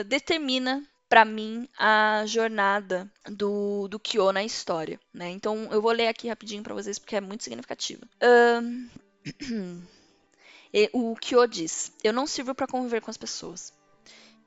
determina 0.07 0.83
para 1.13 1.25
mim 1.25 1.69
a 1.77 2.23
jornada 2.25 3.07
do, 3.29 3.87
do 3.87 3.99
Kyo 3.99 4.31
na 4.31 4.43
história, 4.43 4.99
né? 5.13 5.29
Então 5.29 5.69
eu 5.71 5.79
vou 5.79 5.91
ler 5.91 6.07
aqui 6.07 6.27
rapidinho 6.27 6.63
para 6.63 6.73
vocês 6.73 6.97
porque 6.97 7.15
é 7.15 7.21
muito 7.21 7.43
significativa. 7.43 8.01
Uh, 8.19 9.83
o 10.91 11.15
Kyo 11.15 11.45
diz: 11.45 11.91
Eu 12.03 12.13
não 12.13 12.25
sirvo 12.25 12.55
para 12.55 12.65
conviver 12.65 13.01
com 13.01 13.11
as 13.11 13.17
pessoas. 13.17 13.71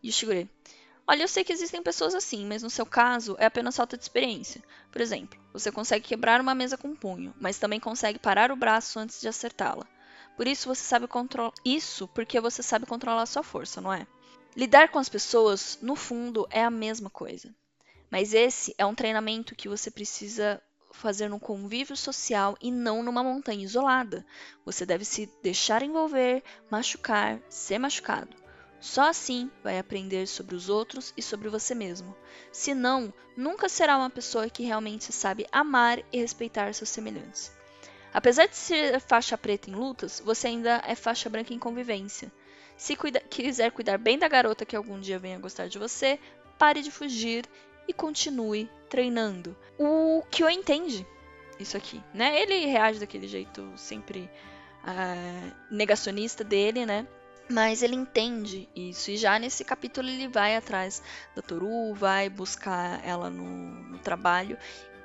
E 0.02 0.08
o 0.08 0.12
Shigure: 0.12 0.50
Olha, 1.06 1.22
eu 1.22 1.28
sei 1.28 1.44
que 1.44 1.52
existem 1.52 1.80
pessoas 1.84 2.16
assim, 2.16 2.44
mas 2.44 2.64
no 2.64 2.70
seu 2.70 2.84
caso 2.84 3.36
é 3.38 3.46
apenas 3.46 3.76
falta 3.76 3.96
de 3.96 4.02
experiência. 4.02 4.60
Por 4.90 5.00
exemplo, 5.00 5.38
você 5.52 5.70
consegue 5.70 6.04
quebrar 6.04 6.40
uma 6.40 6.52
mesa 6.52 6.76
com 6.76 6.88
um 6.88 6.96
punho, 6.96 7.32
mas 7.40 7.58
também 7.58 7.78
consegue 7.78 8.18
parar 8.18 8.50
o 8.50 8.56
braço 8.56 8.98
antes 8.98 9.20
de 9.20 9.28
acertá-la. 9.28 9.86
Por 10.36 10.48
isso 10.48 10.68
você 10.68 10.82
sabe 10.82 11.06
controlar 11.06 11.52
isso 11.64 12.08
porque 12.08 12.40
você 12.40 12.60
sabe 12.60 12.86
controlar 12.86 13.22
a 13.22 13.26
sua 13.26 13.44
força, 13.44 13.80
não 13.80 13.92
é? 13.92 14.04
Lidar 14.56 14.88
com 14.88 14.98
as 14.98 15.08
pessoas, 15.10 15.78
no 15.82 15.94
fundo, 15.94 16.46
é 16.50 16.64
a 16.64 16.70
mesma 16.70 17.10
coisa. 17.10 17.54
Mas 18.10 18.32
esse 18.32 18.74
é 18.78 18.86
um 18.86 18.94
treinamento 18.94 19.54
que 19.54 19.68
você 19.68 19.90
precisa 19.90 20.62
fazer 20.92 21.28
no 21.28 21.38
convívio 21.38 21.94
social 21.94 22.56
e 22.58 22.70
não 22.70 23.02
numa 23.02 23.22
montanha 23.22 23.62
isolada. 23.62 24.24
Você 24.64 24.86
deve 24.86 25.04
se 25.04 25.30
deixar 25.42 25.82
envolver, 25.82 26.42
machucar, 26.70 27.38
ser 27.50 27.78
machucado. 27.78 28.34
Só 28.80 29.10
assim 29.10 29.50
vai 29.62 29.78
aprender 29.78 30.26
sobre 30.26 30.54
os 30.54 30.70
outros 30.70 31.12
e 31.18 31.20
sobre 31.20 31.50
você 31.50 31.74
mesmo. 31.74 32.16
Senão, 32.50 33.12
nunca 33.36 33.68
será 33.68 33.98
uma 33.98 34.08
pessoa 34.08 34.48
que 34.48 34.64
realmente 34.64 35.12
sabe 35.12 35.46
amar 35.52 36.02
e 36.10 36.18
respeitar 36.18 36.72
seus 36.72 36.88
semelhantes. 36.88 37.52
Apesar 38.10 38.46
de 38.46 38.56
ser 38.56 38.98
faixa 39.00 39.36
preta 39.36 39.68
em 39.68 39.74
lutas, 39.74 40.22
você 40.24 40.46
ainda 40.46 40.82
é 40.86 40.94
faixa 40.94 41.28
branca 41.28 41.52
em 41.52 41.58
convivência. 41.58 42.32
Se 42.76 42.94
cuida 42.94 43.20
quiser 43.20 43.70
cuidar 43.72 43.98
bem 43.98 44.18
da 44.18 44.28
garota 44.28 44.66
que 44.66 44.76
algum 44.76 45.00
dia 45.00 45.18
venha 45.18 45.38
gostar 45.38 45.68
de 45.68 45.78
você, 45.78 46.18
pare 46.58 46.82
de 46.82 46.90
fugir 46.90 47.44
e 47.88 47.92
continue 47.92 48.70
treinando. 48.88 49.56
O 49.78 50.22
Kyo 50.30 50.48
entende 50.50 51.06
isso 51.58 51.76
aqui, 51.76 52.02
né? 52.12 52.40
Ele 52.40 52.66
reage 52.66 52.98
daquele 53.00 53.26
jeito 53.26 53.72
sempre 53.76 54.30
uh, 54.84 55.52
negacionista 55.70 56.44
dele, 56.44 56.84
né? 56.84 57.06
Mas 57.48 57.82
ele 57.82 57.94
entende 57.94 58.68
isso. 58.74 59.10
E 59.10 59.16
já 59.16 59.38
nesse 59.38 59.64
capítulo 59.64 60.08
ele 60.08 60.28
vai 60.28 60.56
atrás 60.56 61.02
da 61.34 61.40
Toru, 61.40 61.94
vai 61.94 62.28
buscar 62.28 63.00
ela 63.06 63.30
no, 63.30 63.44
no 63.44 63.98
trabalho. 63.98 64.58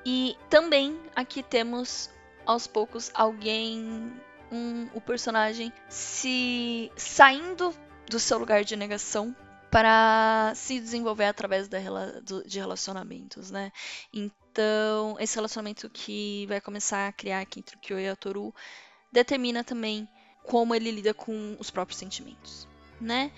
E 0.06 0.36
também 0.50 1.00
aqui 1.16 1.44
temos 1.44 2.10
aos 2.46 2.66
poucos 2.66 3.12
alguém 3.14 4.12
um, 4.52 4.88
o 4.94 5.02
personagem 5.02 5.72
se 5.88 6.92
saindo 6.96 7.74
do 8.08 8.20
seu 8.20 8.38
lugar 8.38 8.64
de 8.64 8.76
negação 8.76 9.36
para 9.72 10.52
se 10.54 10.80
desenvolver 10.80 11.26
através 11.26 11.70
da, 11.70 11.80
de 12.46 12.60
relacionamentos, 12.60 13.50
né? 13.50 13.72
Então, 14.14 15.16
esse 15.18 15.36
relacionamento 15.36 15.90
que 15.90 16.46
vai 16.48 16.60
começar 16.60 17.08
a 17.08 17.14
criar 17.14 17.40
aqui 17.40 17.60
entre 17.60 17.78
o 17.78 17.80
Kyo 17.80 17.98
e 17.98 18.10
a 18.10 18.16
Toru 18.16 18.54
determina 19.12 19.64
também 19.64 20.08
como 20.44 20.76
ele 20.76 20.92
lida 20.92 21.14
com 21.14 21.56
os 21.58 21.72
próprios 21.72 22.00
sentimentos, 22.00 22.68
né? 23.00 23.32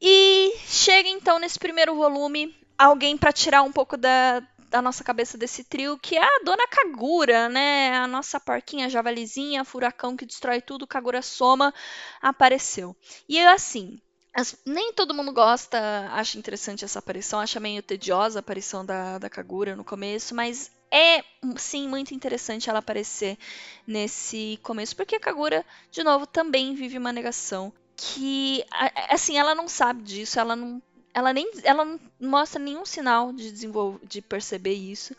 E 0.00 0.54
chega 0.66 1.08
então 1.08 1.38
nesse 1.38 1.58
primeiro 1.58 1.94
volume 1.94 2.54
alguém 2.76 3.16
para 3.16 3.32
tirar 3.32 3.62
um 3.62 3.72
pouco 3.72 3.96
da, 3.96 4.46
da 4.74 4.82
nossa 4.82 5.04
cabeça 5.04 5.38
desse 5.38 5.62
trio, 5.62 5.96
que 5.96 6.16
é 6.16 6.24
a 6.24 6.40
Dona 6.44 6.66
Kagura, 6.66 7.48
né? 7.48 7.94
A 7.96 8.08
nossa 8.08 8.40
porquinha 8.40 8.88
javalizinha, 8.90 9.64
furacão 9.64 10.16
que 10.16 10.26
destrói 10.26 10.60
tudo, 10.60 10.84
Kagura 10.84 11.22
Soma 11.22 11.72
apareceu. 12.20 12.96
E 13.28 13.38
assim, 13.38 14.00
as, 14.34 14.56
nem 14.66 14.92
todo 14.92 15.14
mundo 15.14 15.32
gosta, 15.32 15.78
acha 16.10 16.36
interessante 16.38 16.84
essa 16.84 16.98
aparição, 16.98 17.38
acha 17.38 17.60
meio 17.60 17.84
tediosa 17.84 18.40
a 18.40 18.40
aparição 18.40 18.84
da, 18.84 19.16
da 19.16 19.30
Kagura 19.30 19.76
no 19.76 19.84
começo, 19.84 20.34
mas 20.34 20.72
é 20.90 21.22
sim 21.56 21.86
muito 21.86 22.12
interessante 22.12 22.68
ela 22.68 22.80
aparecer 22.80 23.38
nesse 23.86 24.58
começo, 24.60 24.96
porque 24.96 25.14
a 25.14 25.20
Kagura, 25.20 25.64
de 25.88 26.02
novo, 26.02 26.26
também 26.26 26.74
vive 26.74 26.98
uma 26.98 27.12
negação 27.12 27.72
que, 27.96 28.64
assim, 29.08 29.38
ela 29.38 29.54
não 29.54 29.68
sabe 29.68 30.02
disso, 30.02 30.40
ela 30.40 30.56
não 30.56 30.82
ela 31.14 31.32
nem 31.32 31.48
ela 31.62 31.84
não 31.84 32.00
mostra 32.20 32.60
nenhum 32.60 32.84
sinal 32.84 33.32
de 33.32 33.50
desenvolver, 33.50 34.04
de 34.06 34.20
perceber 34.20 34.74
isso. 34.74 35.14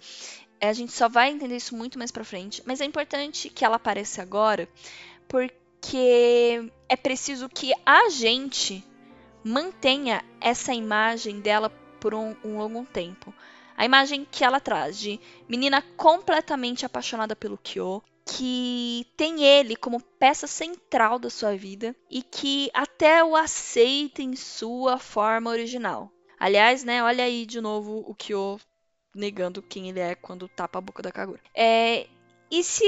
É, 0.59 0.69
a 0.69 0.73
gente 0.73 0.91
só 0.91 1.07
vai 1.07 1.31
entender 1.31 1.55
isso 1.55 1.75
muito 1.75 1.97
mais 1.97 2.11
para 2.11 2.23
frente, 2.23 2.61
mas 2.65 2.81
é 2.81 2.85
importante 2.85 3.49
que 3.49 3.63
ela 3.63 3.77
apareça 3.77 4.21
agora, 4.21 4.67
porque 5.27 6.71
é 6.87 6.95
preciso 6.95 7.49
que 7.49 7.73
a 7.85 8.09
gente 8.09 8.83
mantenha 9.43 10.23
essa 10.41 10.73
imagem 10.73 11.39
dela 11.39 11.69
por 11.99 12.13
um, 12.13 12.35
um 12.43 12.57
longo 12.57 12.85
tempo. 12.85 13.33
A 13.77 13.85
imagem 13.85 14.25
que 14.29 14.43
ela 14.43 14.59
traz 14.59 14.97
de 14.97 15.19
menina 15.47 15.81
completamente 15.97 16.85
apaixonada 16.85 17.35
pelo 17.35 17.57
Kyo, 17.57 18.01
que 18.25 19.05
tem 19.15 19.43
ele 19.43 19.75
como 19.75 20.01
peça 20.01 20.47
central 20.47 21.19
da 21.19 21.29
sua 21.29 21.55
vida 21.55 21.95
e 22.09 22.23
que 22.23 22.71
até 22.73 23.23
o 23.23 23.35
aceita 23.35 24.21
em 24.21 24.35
sua 24.35 24.97
forma 24.97 25.51
original. 25.51 26.11
Aliás, 26.39 26.83
né, 26.83 27.03
olha 27.03 27.23
aí 27.23 27.45
de 27.45 27.61
novo 27.61 28.03
o 28.07 28.15
Kyo 28.15 28.59
negando 29.13 29.61
quem 29.61 29.89
ele 29.89 29.99
é 29.99 30.15
quando 30.15 30.49
tapa 30.49 30.79
a 30.79 30.81
boca 30.81 31.01
da 31.01 31.11
Kagura. 31.11 31.39
É, 31.55 32.07
e 32.51 32.63
se 32.63 32.85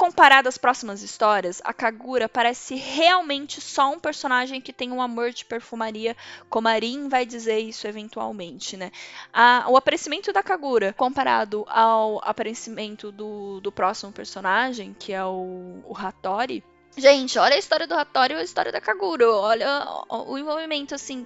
comparado 0.00 0.48
às 0.48 0.56
próximas 0.56 1.02
histórias, 1.02 1.60
a 1.62 1.74
Kagura 1.74 2.26
parece 2.26 2.74
realmente 2.74 3.60
só 3.60 3.90
um 3.92 3.98
personagem 3.98 4.58
que 4.58 4.72
tem 4.72 4.90
um 4.90 5.02
amor 5.02 5.30
de 5.30 5.44
perfumaria, 5.44 6.16
como 6.48 6.68
a 6.68 6.72
Rin 6.72 7.06
vai 7.06 7.26
dizer 7.26 7.58
isso 7.58 7.86
eventualmente, 7.86 8.78
né? 8.78 8.90
A, 9.30 9.66
o 9.68 9.76
aparecimento 9.76 10.32
da 10.32 10.42
Kagura, 10.42 10.94
comparado 10.94 11.66
ao 11.68 12.18
aparecimento 12.24 13.12
do, 13.12 13.60
do 13.60 13.70
próximo 13.70 14.10
personagem, 14.10 14.96
que 14.98 15.12
é 15.12 15.22
o, 15.22 15.82
o 15.84 15.94
Hattori, 15.94 16.64
Gente, 16.96 17.38
olha 17.38 17.54
a 17.54 17.58
história 17.58 17.86
do 17.86 17.94
Hattori 17.94 18.34
e 18.34 18.36
a 18.36 18.42
história 18.42 18.72
da 18.72 18.80
Kagura. 18.80 19.30
Olha 19.30 19.86
o, 20.08 20.32
o 20.32 20.38
envolvimento, 20.38 20.92
assim, 20.92 21.24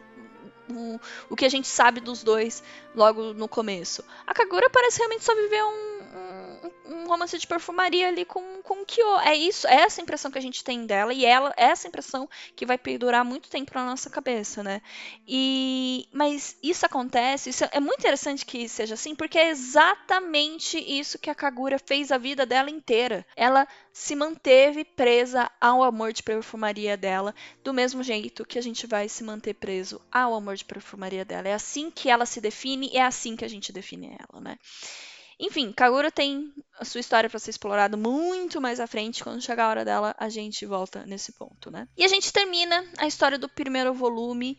o, 0.71 1.01
o 1.31 1.37
que 1.37 1.45
a 1.45 1.49
gente 1.49 1.67
sabe 1.67 2.01
dos 2.01 2.23
dois 2.23 2.63
logo 2.95 3.33
no 3.33 3.49
começo. 3.49 4.05
A 4.27 4.35
Kagura 4.35 4.69
parece 4.69 4.99
realmente 4.99 5.25
só 5.25 5.35
viver 5.35 5.63
um, 5.63 5.94
um, 6.85 7.07
romance 7.07 7.39
de 7.39 7.47
perfumaria 7.47 8.09
ali 8.09 8.25
com, 8.25 8.63
com 8.63 8.85
Kyo. 8.85 9.21
É 9.21 9.35
isso, 9.35 9.67
é 9.67 9.77
essa 9.77 10.01
impressão 10.01 10.31
que 10.31 10.39
a 10.39 10.43
gente 10.43 10.63
tem 10.63 10.87
dela 10.87 11.13
e 11.13 11.25
ela 11.25 11.53
é 11.57 11.65
essa 11.67 11.89
impressão 11.89 12.29
que 12.55 12.67
vai 12.67 12.79
perdurar 12.79 13.25
muito 13.25 13.49
tempo 13.49 13.73
na 13.75 13.85
nossa 13.85 14.11
cabeça, 14.11 14.63
né? 14.63 14.81
E 15.27 16.09
mas 16.13 16.57
isso 16.63 16.85
acontece, 16.87 17.51
isso 17.51 17.65
é 17.71 17.81
muito 17.81 18.01
interessante 18.01 18.45
que 18.45 18.69
seja 18.69 18.95
assim, 18.95 19.15
porque 19.15 19.39
é 19.39 19.49
exatamente 19.49 20.79
isso 20.79 21.19
que 21.19 21.31
a 21.31 21.35
Kagura 21.35 21.79
fez 21.79 22.13
a 22.13 22.19
vida 22.19 22.45
dela 22.47 22.71
inteira. 22.71 23.27
Ela 23.37 23.67
se 23.93 24.15
manteve 24.15 24.85
presa 24.85 25.51
ao 25.61 25.83
amor 25.83 26.13
de 26.13 26.23
perfumaria 26.23 26.97
dela, 26.97 27.35
do 27.63 27.73
mesmo 27.73 28.03
jeito 28.03 28.45
que 28.45 28.59
a 28.59 28.63
gente 28.63 28.87
vai 28.87 29.09
se 29.09 29.23
manter 29.23 29.55
preso 29.55 30.01
ao 30.11 30.35
amor 30.35 30.57
de 30.57 30.65
perfumaria 30.65 31.25
dela. 31.25 31.49
É 31.49 31.55
assim 31.55 31.91
que 31.91 32.11
ela 32.11 32.27
se 32.27 32.41
define, 32.41 32.91
é 32.93 33.03
assim 33.03 33.37
que 33.37 33.45
a 33.45 33.49
gente 33.49 33.73
define 33.73 34.17
ela, 34.19 34.41
né? 34.41 34.59
Enfim, 35.45 35.73
Kagura 35.73 36.11
tem 36.11 36.53
a 36.79 36.85
sua 36.87 37.01
história 37.01 37.29
para 37.29 37.39
ser 37.39 37.51
explorada 37.51 37.97
muito 37.99 38.61
mais 38.61 38.81
à 38.81 38.87
frente. 38.87 39.23
Quando 39.23 39.43
chegar 39.43 39.67
a 39.67 39.69
hora 39.69 39.85
dela, 39.85 40.15
a 40.19 40.29
gente 40.31 40.65
volta 40.65 41.05
nesse 41.05 41.33
ponto, 41.33 41.71
né? 41.71 41.87
E 41.97 42.03
a 42.03 42.09
gente 42.09 42.33
termina 42.33 42.83
a 42.97 43.07
história 43.07 43.39
do 43.39 43.49
primeiro 43.49 43.93
volume 43.93 44.59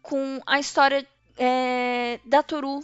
com 0.00 0.40
a 0.46 0.58
história 0.58 1.06
é, 1.36 2.18
da 2.24 2.42
Toru 2.42 2.82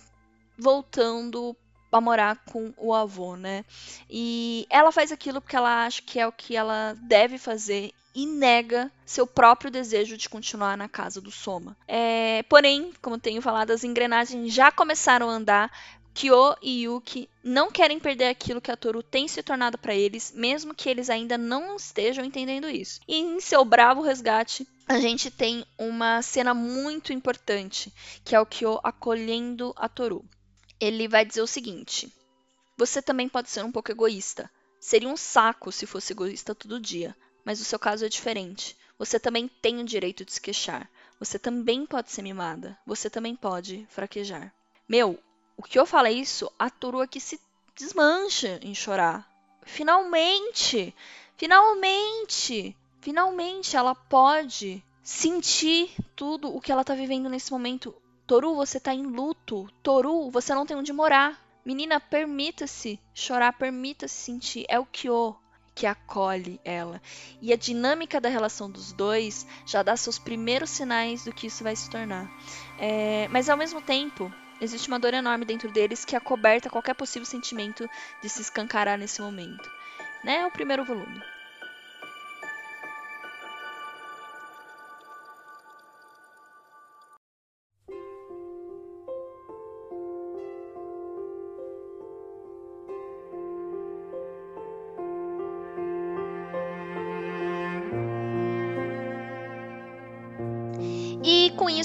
voltando 0.58 1.56
a 1.90 2.00
morar 2.02 2.37
com 2.44 2.74
o 2.76 2.92
avô, 2.92 3.34
né? 3.34 3.64
E 4.11 4.66
ela 4.68 4.92
faz 4.92 5.11
aquilo 5.11 5.40
porque 5.40 5.56
ela 5.56 5.87
acha 5.87 6.02
que 6.02 6.20
é 6.20 6.26
o 6.26 6.32
que 6.32 6.54
ela 6.54 6.94
deve 7.00 7.38
fazer 7.38 7.92
e 8.14 8.26
nega 8.26 8.90
seu 9.06 9.26
próprio 9.26 9.70
desejo 9.70 10.16
de 10.16 10.28
continuar 10.28 10.76
na 10.76 10.88
casa 10.88 11.20
do 11.20 11.30
Soma. 11.30 11.76
É, 11.87 12.42
porém, 12.42 12.92
como 13.00 13.18
tenho 13.18 13.40
falado, 13.40 13.70
as 13.70 13.84
engrenagens 13.84 14.52
já 14.52 14.72
começaram 14.72 15.30
a 15.30 15.34
andar 15.34 15.72
Kyo 16.18 16.57
e 16.61 16.83
Yuki 16.83 17.31
não 17.44 17.70
querem 17.70 18.00
perder 18.00 18.24
aquilo 18.24 18.61
que 18.61 18.72
a 18.72 18.76
Toru 18.76 19.04
tem 19.04 19.28
se 19.28 19.40
tornado 19.40 19.78
para 19.78 19.94
eles, 19.94 20.33
mesmo 20.35 20.74
que 20.74 20.88
eles 20.88 21.09
ainda 21.09 21.38
não 21.38 21.76
estejam 21.76 22.24
entendendo 22.24 22.68
isso. 22.68 23.00
E 23.07 23.18
em 23.18 23.38
seu 23.38 23.64
bravo 23.64 24.02
resgate, 24.02 24.66
a 24.88 24.98
gente 24.98 25.31
tem 25.31 25.64
uma 25.78 26.20
cena 26.20 26.52
muito 26.52 27.12
importante, 27.12 27.94
que 28.24 28.35
é 28.35 28.40
o 28.40 28.44
Kyo 28.44 28.81
acolhendo 28.83 29.72
a 29.76 29.88
Toru. 29.88 30.24
Ele 30.81 31.07
vai 31.07 31.24
dizer 31.24 31.40
o 31.40 31.46
seguinte: 31.46 32.12
Você 32.76 33.00
também 33.00 33.28
pode 33.28 33.48
ser 33.48 33.64
um 33.64 33.70
pouco 33.70 33.92
egoísta. 33.92 34.50
Seria 34.81 35.09
um 35.09 35.16
saco 35.16 35.70
se 35.70 35.87
fosse 35.87 36.12
egoísta 36.12 36.52
todo 36.52 36.81
dia, 36.81 37.14
mas 37.44 37.61
o 37.61 37.64
seu 37.64 37.78
caso 37.78 38.04
é 38.04 38.09
diferente. 38.09 38.76
Você 38.98 39.20
também 39.20 39.46
tem 39.46 39.81
o 39.81 39.85
direito 39.85 40.24
de 40.24 40.33
se 40.33 40.40
queixar. 40.40 40.90
Você 41.20 41.38
também 41.38 41.87
pode 41.87 42.11
ser 42.11 42.22
mimada. 42.22 42.76
Você 42.85 43.09
também 43.09 43.37
pode 43.37 43.87
fraquejar. 43.88 44.52
Meu, 44.88 45.22
o 45.59 45.62
que 45.62 45.79
eu 45.79 45.85
falo 45.85 46.07
é 46.07 46.12
isso, 46.12 46.51
a 46.57 46.71
Toru 46.71 47.01
aqui 47.01 47.21
se 47.21 47.38
desmancha 47.77 48.61
em 48.62 48.75
chorar. 48.75 49.29
Finalmente! 49.64 50.94
Finalmente! 51.37 52.77
Finalmente 53.01 53.77
ela 53.77 53.94
pode 53.94 54.83
sentir 55.03 55.90
tudo 56.14 56.55
o 56.55 56.61
que 56.61 56.71
ela 56.71 56.85
tá 56.85 56.94
vivendo 56.94 57.29
nesse 57.29 57.51
momento. 57.51 57.94
Toru, 58.25 58.55
você 58.55 58.79
tá 58.79 58.94
em 58.94 59.03
luto. 59.03 59.68
Toru, 59.83 60.31
você 60.31 60.55
não 60.55 60.64
tem 60.64 60.77
onde 60.77 60.92
morar. 60.92 61.37
Menina, 61.64 61.99
permita-se 61.99 63.01
chorar, 63.12 63.53
permita-se 63.53 64.14
sentir. 64.14 64.64
É 64.68 64.79
o 64.79 64.87
Kyo 64.87 65.37
que 65.75 65.87
acolhe 65.87 66.61
ela. 66.64 67.01
E 67.40 67.53
a 67.53 67.57
dinâmica 67.57 68.21
da 68.21 68.29
relação 68.29 68.71
dos 68.71 68.92
dois 68.92 69.47
já 69.64 69.83
dá 69.83 69.97
seus 69.97 70.18
primeiros 70.18 70.71
sinais 70.71 71.25
do 71.25 71.33
que 71.33 71.47
isso 71.47 71.64
vai 71.64 71.75
se 71.75 71.88
tornar. 71.88 72.31
É, 72.79 73.29
mas 73.29 73.49
ao 73.49 73.57
mesmo 73.57 73.81
tempo, 73.81 74.33
Existe 74.61 74.88
uma 74.88 74.99
dor 74.99 75.14
enorme 75.14 75.44
dentro 75.44 75.71
deles 75.71 76.05
que 76.05 76.16
acoberta 76.16 76.68
qualquer 76.71 76.94
possível 76.94 77.25
sentimento 77.27 77.88
de 78.21 78.29
se 78.29 78.42
escancarar 78.42 78.99
nesse 78.99 79.21
momento. 79.21 79.71
Né? 80.23 80.38
É 80.38 80.47
o 80.47 80.51
primeiro 80.51 80.85
volume. 80.85 81.23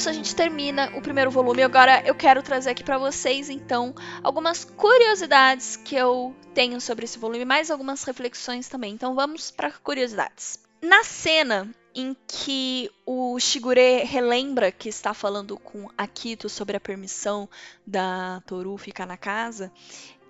Isso 0.04 0.10
a 0.10 0.14
gente 0.14 0.36
termina 0.36 0.92
o 0.98 1.02
primeiro 1.02 1.32
volume. 1.32 1.64
Agora 1.64 2.06
eu 2.06 2.14
quero 2.14 2.44
trazer 2.44 2.72
aqui 2.72 2.84
para 2.84 2.98
vocês, 2.98 3.50
então, 3.50 3.96
algumas 4.22 4.66
curiosidades 4.66 5.78
que 5.78 5.96
eu 5.96 6.36
tenho 6.54 6.82
sobre 6.82 7.06
esse 7.06 7.18
volume, 7.18 7.46
mais 7.46 7.72
algumas 7.72 8.04
reflexões 8.04 8.68
também. 8.68 8.94
Então 8.94 9.16
vamos 9.16 9.50
para 9.50 9.72
curiosidades. 9.72 10.60
Na 10.82 11.06
cena 11.06 11.74
em 11.96 12.14
que 12.28 12.92
o 13.06 13.40
Shigure 13.40 14.04
relembra 14.04 14.74
que 14.74 14.90
está 14.90 15.14
falando 15.14 15.58
com 15.58 15.90
Akito 15.98 16.50
sobre 16.50 16.76
a 16.76 16.82
permissão 16.82 17.48
da 17.88 18.44
Toru 18.46 18.78
ficar 18.78 19.06
na 19.06 19.16
casa, 19.16 19.72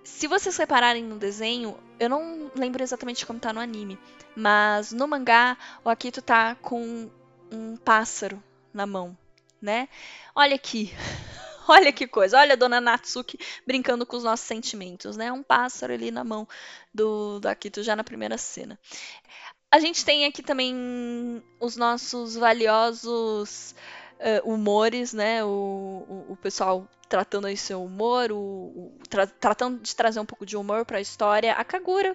se 0.04 0.28
vocês 0.28 0.56
repararem 0.56 1.02
no 1.02 1.18
desenho, 1.18 1.76
eu 1.98 2.08
não 2.08 2.48
lembro 2.54 2.80
exatamente 2.80 3.26
como 3.26 3.40
tá 3.40 3.52
no 3.52 3.58
anime, 3.58 3.98
mas 4.36 4.92
no 4.92 5.08
mangá 5.08 5.58
o 5.84 5.88
Akito 5.88 6.22
tá 6.22 6.54
com 6.62 7.10
um 7.50 7.76
pássaro 7.76 8.40
na 8.72 8.86
mão 8.86 9.16
né? 9.64 9.88
Olha 10.34 10.54
aqui. 10.54 10.92
Olha 11.66 11.90
que 11.90 12.06
coisa. 12.06 12.38
Olha 12.38 12.52
a 12.52 12.56
dona 12.56 12.80
Natsuki 12.80 13.38
brincando 13.66 14.04
com 14.04 14.16
os 14.16 14.24
nossos 14.24 14.46
sentimentos, 14.46 15.16
né? 15.16 15.32
Um 15.32 15.42
pássaro 15.42 15.94
ali 15.94 16.10
na 16.10 16.22
mão 16.22 16.46
do, 16.92 17.40
do 17.40 17.48
Akito 17.48 17.82
já 17.82 17.96
na 17.96 18.04
primeira 18.04 18.36
cena. 18.36 18.78
A 19.70 19.80
gente 19.80 20.04
tem 20.04 20.26
aqui 20.26 20.42
também 20.42 21.42
os 21.58 21.74
nossos 21.74 22.36
valiosos 22.36 23.74
uh, 24.20 24.52
humores, 24.52 25.14
né? 25.14 25.42
O, 25.42 25.48
o, 25.48 26.32
o, 26.32 26.36
pessoal 26.36 26.86
tratando 27.08 27.46
aí 27.46 27.56
seu 27.56 27.82
humor, 27.82 28.30
o, 28.30 28.36
o 28.36 28.98
tra 29.08 29.26
tratando 29.26 29.80
de 29.80 29.96
trazer 29.96 30.20
um 30.20 30.26
pouco 30.26 30.44
de 30.44 30.56
humor 30.56 30.84
para 30.84 30.98
a 30.98 31.00
história. 31.00 31.54
A 31.54 31.64
Kagura 31.64 32.14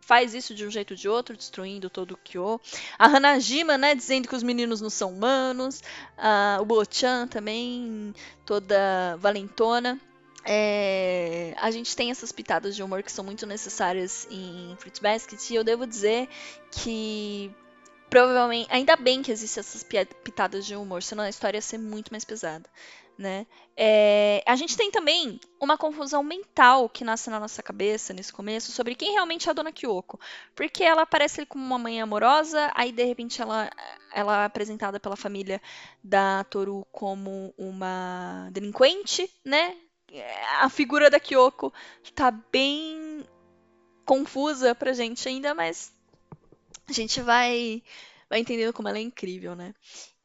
faz 0.00 0.34
isso 0.34 0.54
de 0.54 0.66
um 0.66 0.70
jeito 0.70 0.92
ou 0.92 0.96
de 0.96 1.08
outro, 1.08 1.36
destruindo 1.36 1.90
todo 1.90 2.12
o 2.12 2.16
Kyo. 2.16 2.60
A 2.98 3.06
Hanajima, 3.06 3.76
né, 3.76 3.94
dizendo 3.94 4.28
que 4.28 4.34
os 4.34 4.42
meninos 4.42 4.80
não 4.80 4.90
são 4.90 5.12
humanos. 5.12 5.80
Uh, 6.16 6.62
o 6.62 6.64
Bochan 6.64 7.26
também, 7.26 8.14
toda 8.44 9.16
valentona. 9.18 10.00
É, 10.44 11.54
a 11.58 11.72
gente 11.72 11.96
tem 11.96 12.12
essas 12.12 12.30
pitadas 12.30 12.76
de 12.76 12.82
humor 12.82 13.02
que 13.02 13.10
são 13.10 13.24
muito 13.24 13.44
necessárias 13.46 14.28
em 14.30 14.76
Fruits 14.78 15.00
Basket 15.00 15.50
e 15.50 15.56
eu 15.56 15.64
devo 15.64 15.84
dizer 15.84 16.28
que 16.70 17.50
provavelmente, 18.08 18.68
ainda 18.70 18.94
bem 18.94 19.22
que 19.22 19.32
existem 19.32 19.60
essas 19.60 19.82
pitadas 19.82 20.64
de 20.64 20.76
humor, 20.76 21.02
senão 21.02 21.24
a 21.24 21.28
história 21.28 21.58
ia 21.58 21.62
ser 21.62 21.78
muito 21.78 22.12
mais 22.12 22.24
pesada 22.24 22.70
né? 23.18 23.46
É, 23.76 24.42
a 24.46 24.56
gente 24.56 24.76
tem 24.76 24.90
também 24.90 25.40
uma 25.60 25.78
confusão 25.78 26.22
mental 26.22 26.88
que 26.88 27.04
nasce 27.04 27.30
na 27.30 27.40
nossa 27.40 27.62
cabeça 27.62 28.12
nesse 28.12 28.32
começo 28.32 28.72
sobre 28.72 28.94
quem 28.94 29.12
realmente 29.12 29.48
é 29.48 29.50
a 29.50 29.54
Dona 29.54 29.72
Kyoko. 29.72 30.20
Porque 30.54 30.84
ela 30.84 31.02
aparece 31.02 31.46
como 31.46 31.64
uma 31.64 31.78
mãe 31.78 32.00
amorosa, 32.00 32.70
aí 32.74 32.92
de 32.92 33.04
repente 33.04 33.40
ela, 33.40 33.70
ela 34.12 34.42
é 34.42 34.44
apresentada 34.46 35.00
pela 35.00 35.16
família 35.16 35.60
da 36.02 36.44
Toru 36.44 36.86
como 36.92 37.54
uma 37.56 38.48
delinquente, 38.52 39.30
né? 39.44 39.76
A 40.60 40.68
figura 40.68 41.10
da 41.10 41.20
Kyoko 41.20 41.72
tá 42.14 42.30
bem 42.30 43.24
confusa 44.04 44.74
pra 44.74 44.92
gente 44.92 45.28
ainda, 45.28 45.54
mas 45.54 45.92
a 46.88 46.92
gente 46.92 47.20
vai, 47.20 47.82
vai 48.30 48.38
entendendo 48.38 48.72
como 48.72 48.88
ela 48.88 48.98
é 48.98 49.02
incrível, 49.02 49.56
né? 49.56 49.74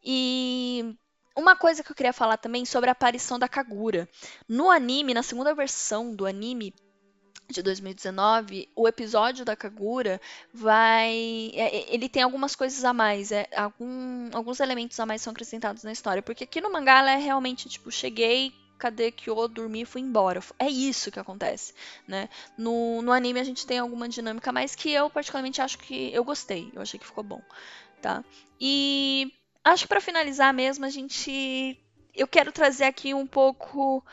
E 0.03 0.95
uma 1.35 1.55
coisa 1.55 1.83
que 1.83 1.91
eu 1.91 1.95
queria 1.95 2.13
falar 2.13 2.37
também 2.37 2.65
sobre 2.65 2.89
a 2.89 2.93
aparição 2.93 3.39
da 3.39 3.47
Kagura. 3.47 4.07
No 4.47 4.69
anime, 4.69 5.13
na 5.13 5.23
segunda 5.23 5.53
versão 5.53 6.15
do 6.15 6.25
anime, 6.25 6.73
de 7.51 7.61
2019, 7.61 8.69
o 8.75 8.87
episódio 8.87 9.45
da 9.45 9.55
Kagura 9.55 10.19
vai. 10.53 11.51
É, 11.53 11.77
é, 11.77 11.93
ele 11.93 12.09
tem 12.09 12.23
algumas 12.23 12.55
coisas 12.55 12.83
a 12.83 12.93
mais, 12.93 13.31
é, 13.31 13.47
algum, 13.55 14.29
alguns 14.33 14.59
elementos 14.59 14.99
a 14.99 15.05
mais 15.05 15.21
são 15.21 15.31
acrescentados 15.31 15.83
na 15.83 15.91
história. 15.91 16.21
Porque 16.21 16.45
aqui 16.45 16.61
no 16.61 16.71
mangá 16.71 16.99
ela 16.99 17.11
é 17.11 17.17
realmente 17.17 17.69
tipo, 17.69 17.91
cheguei, 17.91 18.53
cadê 18.77 19.11
Kyo, 19.11 19.47
dormi 19.47 19.81
e 19.81 19.85
fui 19.85 20.01
embora. 20.01 20.41
É 20.57 20.69
isso 20.69 21.11
que 21.11 21.19
acontece, 21.19 21.73
né? 22.07 22.29
No, 22.57 23.01
no 23.01 23.11
anime 23.11 23.39
a 23.39 23.43
gente 23.43 23.65
tem 23.67 23.79
alguma 23.79 24.07
dinâmica 24.07 24.51
mais 24.51 24.73
que 24.73 24.91
eu 24.91 25.09
particularmente 25.09 25.61
acho 25.61 25.77
que 25.77 26.11
eu 26.13 26.23
gostei, 26.23 26.71
eu 26.73 26.81
achei 26.81 26.99
que 26.99 27.05
ficou 27.05 27.23
bom, 27.23 27.41
tá? 28.01 28.23
E 28.59 29.31
acho 29.63 29.83
que 29.83 29.89
para 29.89 30.01
finalizar 30.01 30.53
mesmo 30.53 30.85
a 30.85 30.89
gente 30.89 31.79
eu 32.13 32.27
quero 32.27 32.51
trazer 32.51 32.85
aqui 32.85 33.13
um 33.13 33.25
pouco 33.25 34.03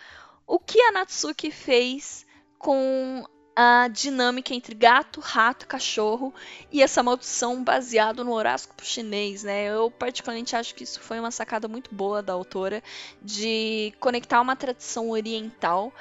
o 0.46 0.58
que 0.58 0.80
a 0.80 0.92
Natsuki 0.92 1.50
fez 1.50 2.26
com 2.58 3.24
a 3.60 3.88
dinâmica 3.88 4.54
entre 4.54 4.72
gato, 4.72 5.18
rato, 5.20 5.66
cachorro 5.66 6.32
e 6.70 6.80
essa 6.80 7.02
maldição 7.02 7.64
baseado 7.64 8.24
no 8.24 8.32
horóscopo 8.32 8.84
chinês, 8.84 9.42
né? 9.42 9.64
Eu 9.64 9.90
particularmente 9.90 10.54
acho 10.54 10.76
que 10.76 10.84
isso 10.84 11.00
foi 11.00 11.18
uma 11.18 11.32
sacada 11.32 11.66
muito 11.66 11.92
boa 11.92 12.22
da 12.22 12.32
autora 12.32 12.80
de 13.20 13.92
conectar 13.98 14.40
uma 14.40 14.54
tradição 14.54 15.10
oriental 15.10 15.92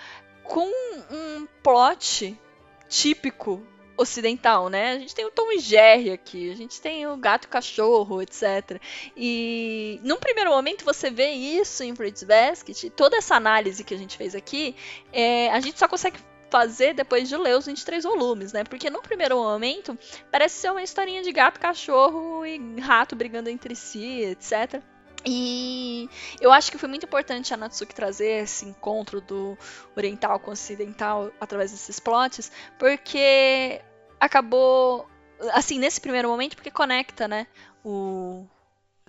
com 0.43 0.69
um 1.11 1.47
plot 1.63 2.39
típico 2.87 3.65
ocidental, 3.97 4.69
né? 4.69 4.91
A 4.91 4.99
gente 4.99 5.15
tem 5.15 5.25
o 5.25 5.31
Tom 5.31 5.51
e 5.51 5.59
Jerry 5.59 6.11
aqui, 6.11 6.51
a 6.51 6.55
gente 6.55 6.79
tem 6.79 7.07
o 7.07 7.17
gato 7.17 7.45
e 7.45 7.47
o 7.47 7.49
cachorro, 7.49 8.21
etc. 8.21 8.79
E 9.15 9.99
num 10.03 10.17
primeiro 10.17 10.51
momento 10.51 10.85
você 10.85 11.09
vê 11.09 11.31
isso 11.31 11.83
em 11.83 11.95
Fruits 11.95 12.23
Basket, 12.23 12.91
toda 12.91 13.17
essa 13.17 13.35
análise 13.35 13.83
que 13.83 13.93
a 13.93 13.97
gente 13.97 14.15
fez 14.15 14.35
aqui, 14.35 14.75
é, 15.11 15.49
a 15.49 15.59
gente 15.59 15.79
só 15.79 15.87
consegue 15.87 16.17
fazer 16.49 16.93
depois 16.93 17.27
de 17.27 17.35
ler 17.35 17.57
os 17.57 17.65
23 17.65 18.03
volumes, 18.03 18.53
né? 18.53 18.63
Porque 18.63 18.89
no 18.89 19.01
primeiro 19.01 19.37
momento 19.37 19.97
parece 20.31 20.55
ser 20.55 20.71
uma 20.71 20.81
historinha 20.81 21.21
de 21.21 21.31
gato, 21.31 21.59
cachorro 21.59 22.45
e 22.45 22.79
rato 22.79 23.15
brigando 23.15 23.49
entre 23.49 23.75
si, 23.75 24.21
etc. 24.21 24.81
E 25.25 26.09
eu 26.39 26.53
acho 26.53 26.71
que 26.71 26.77
foi 26.77 26.87
muito 26.87 27.05
importante 27.05 27.53
a 27.53 27.57
Natsuki 27.57 27.93
trazer 27.93 28.43
esse 28.43 28.65
encontro 28.65 29.19
do 29.19 29.57
oriental 29.95 30.39
com 30.39 30.51
o 30.51 30.53
ocidental 30.53 31.31
através 31.39 31.71
desses 31.71 31.99
plots, 31.99 32.49
porque 32.79 33.81
acabou 34.19 35.07
assim 35.51 35.79
nesse 35.79 36.01
primeiro 36.01 36.29
momento 36.29 36.55
porque 36.55 36.71
conecta, 36.71 37.27
né? 37.27 37.47
O 37.83 38.45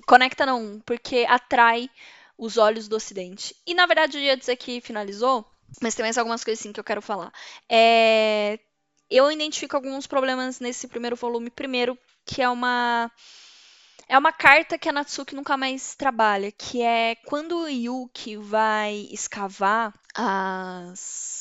conecta 0.06 0.46
não, 0.46 0.80
porque 0.86 1.26
atrai 1.28 1.90
os 2.36 2.56
olhos 2.56 2.88
do 2.88 2.96
ocidente. 2.96 3.54
E 3.66 3.74
na 3.74 3.86
verdade 3.86 4.16
eu 4.16 4.22
ia 4.22 4.36
dizer 4.36 4.56
que 4.56 4.80
finalizou, 4.80 5.44
mas 5.82 5.94
tem 5.94 6.04
mais 6.04 6.16
algumas 6.18 6.44
coisas 6.44 6.60
assim 6.60 6.72
que 6.72 6.80
eu 6.80 6.84
quero 6.84 7.02
falar. 7.02 7.32
É... 7.68 8.58
Eu 9.10 9.30
identifico 9.32 9.74
alguns 9.74 10.06
problemas 10.06 10.60
nesse 10.60 10.86
primeiro 10.86 11.16
volume. 11.16 11.50
Primeiro, 11.50 11.98
que 12.26 12.42
é 12.42 12.48
uma 12.48 13.10
é 14.08 14.16
uma 14.16 14.32
carta 14.32 14.78
que 14.78 14.88
a 14.88 14.92
Natsuki 14.92 15.34
nunca 15.34 15.56
mais 15.56 15.94
trabalha, 15.94 16.50
que 16.50 16.82
é 16.82 17.14
quando 17.26 17.58
o 17.58 17.68
Yuki 17.68 18.36
vai 18.36 19.06
escavar 19.10 19.92
as, 20.14 21.37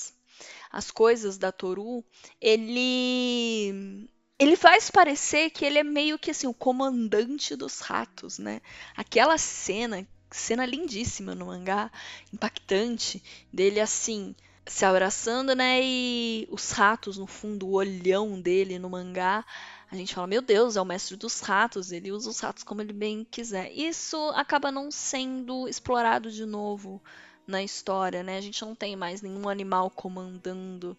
as 0.72 0.92
coisas 0.92 1.38
da 1.38 1.52
Toru, 1.52 2.04
ele 2.42 4.08
ele 4.40 4.56
faz 4.56 4.92
parecer 4.92 5.50
que 5.50 5.66
ele 5.66 5.80
é 5.80 5.84
meio 5.84 6.20
que 6.20 6.32
assim 6.32 6.48
o 6.48 6.54
comandante 6.54 7.56
dos 7.56 7.80
ratos, 7.80 8.38
né? 8.38 8.62
Aquela 8.96 9.38
cena, 9.38 10.08
cena 10.30 10.66
lindíssima 10.66 11.34
no 11.34 11.48
mangá, 11.48 11.92
impactante 12.32 13.24
dele 13.52 13.80
assim, 13.80 14.36
se 14.66 14.86
abraçando, 14.86 15.56
né? 15.56 15.80
E 15.82 16.48
os 16.52 16.72
ratos 16.72 17.18
no 17.18 17.26
fundo, 17.26 17.68
o 17.68 17.74
olhão 17.74 18.40
dele 18.40 18.78
no 18.78 18.90
mangá 18.90 19.44
a 19.90 19.96
gente 19.96 20.14
fala, 20.14 20.28
meu 20.28 20.42
Deus, 20.42 20.76
é 20.76 20.82
o 20.82 20.86
mestre 20.86 21.16
dos 21.16 21.40
ratos, 21.40 21.94
ele 21.94 22.12
usa 22.12 22.30
os 22.30 22.40
ratos 22.42 22.64
como 22.64 22.82
ele 22.82 22.92
bem 22.92 23.26
quiser. 23.30 23.72
Isso 23.72 24.18
acaba 24.36 24.70
não 24.70 24.92
sendo 24.92 25.68
explorado 25.68 26.30
de 26.30 26.46
novo 26.46 27.02
na 27.48 27.64
história, 27.64 28.22
né? 28.22 28.38
A 28.38 28.42
gente 28.42 28.62
não 28.64 28.76
tem 28.76 28.96
mais 28.96 29.22
nenhum 29.22 29.48
animal 29.48 29.90
comandando 29.90 30.96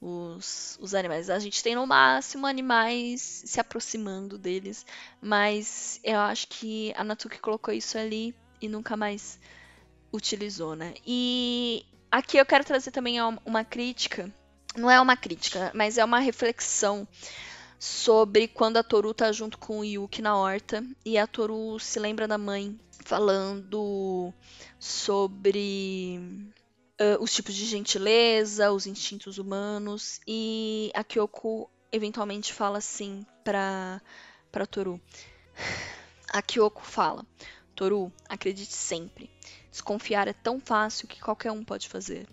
os, 0.00 0.76
os 0.80 0.94
animais. 0.94 1.30
A 1.30 1.38
gente 1.38 1.62
tem 1.62 1.76
no 1.76 1.86
máximo 1.86 2.46
animais 2.46 3.42
se 3.46 3.60
aproximando 3.60 4.36
deles, 4.36 4.84
mas 5.20 6.00
eu 6.02 6.18
acho 6.18 6.48
que 6.48 6.92
a 6.96 7.04
Natuki 7.04 7.38
colocou 7.38 7.72
isso 7.72 7.96
ali 7.96 8.34
e 8.60 8.68
nunca 8.68 8.96
mais 8.96 9.38
utilizou, 10.12 10.74
né? 10.74 10.94
E 11.06 11.86
aqui 12.10 12.36
eu 12.36 12.44
quero 12.44 12.64
trazer 12.64 12.90
também 12.90 13.18
uma 13.46 13.64
crítica, 13.64 14.30
não 14.76 14.90
é 14.90 15.00
uma 15.00 15.16
crítica, 15.16 15.70
mas 15.72 15.96
é 15.98 16.04
uma 16.04 16.18
reflexão 16.18 17.06
sobre 17.82 18.46
quando 18.46 18.76
a 18.76 18.82
Toru 18.84 19.12
tá 19.12 19.32
junto 19.32 19.58
com 19.58 19.80
o 19.80 19.84
Yuki 19.84 20.22
na 20.22 20.36
horta 20.36 20.86
e 21.04 21.18
a 21.18 21.26
Toru 21.26 21.80
se 21.80 21.98
lembra 21.98 22.28
da 22.28 22.38
mãe 22.38 22.78
falando 23.04 24.32
sobre 24.78 26.46
uh, 27.00 27.20
os 27.20 27.34
tipos 27.34 27.52
de 27.52 27.64
gentileza, 27.64 28.70
os 28.70 28.86
instintos 28.86 29.36
humanos 29.36 30.20
e 30.28 30.92
a 30.94 31.02
Kyoko 31.02 31.68
eventualmente 31.90 32.52
fala 32.52 32.78
assim 32.78 33.26
para 33.42 34.00
para 34.52 34.64
Toru. 34.64 35.00
A 36.32 36.40
Kyoko 36.40 36.82
fala: 36.82 37.26
"Toru, 37.74 38.12
acredite 38.28 38.74
sempre. 38.74 39.28
Desconfiar 39.72 40.28
é 40.28 40.32
tão 40.32 40.60
fácil 40.60 41.08
que 41.08 41.20
qualquer 41.20 41.50
um 41.50 41.64
pode 41.64 41.88
fazer. 41.88 42.28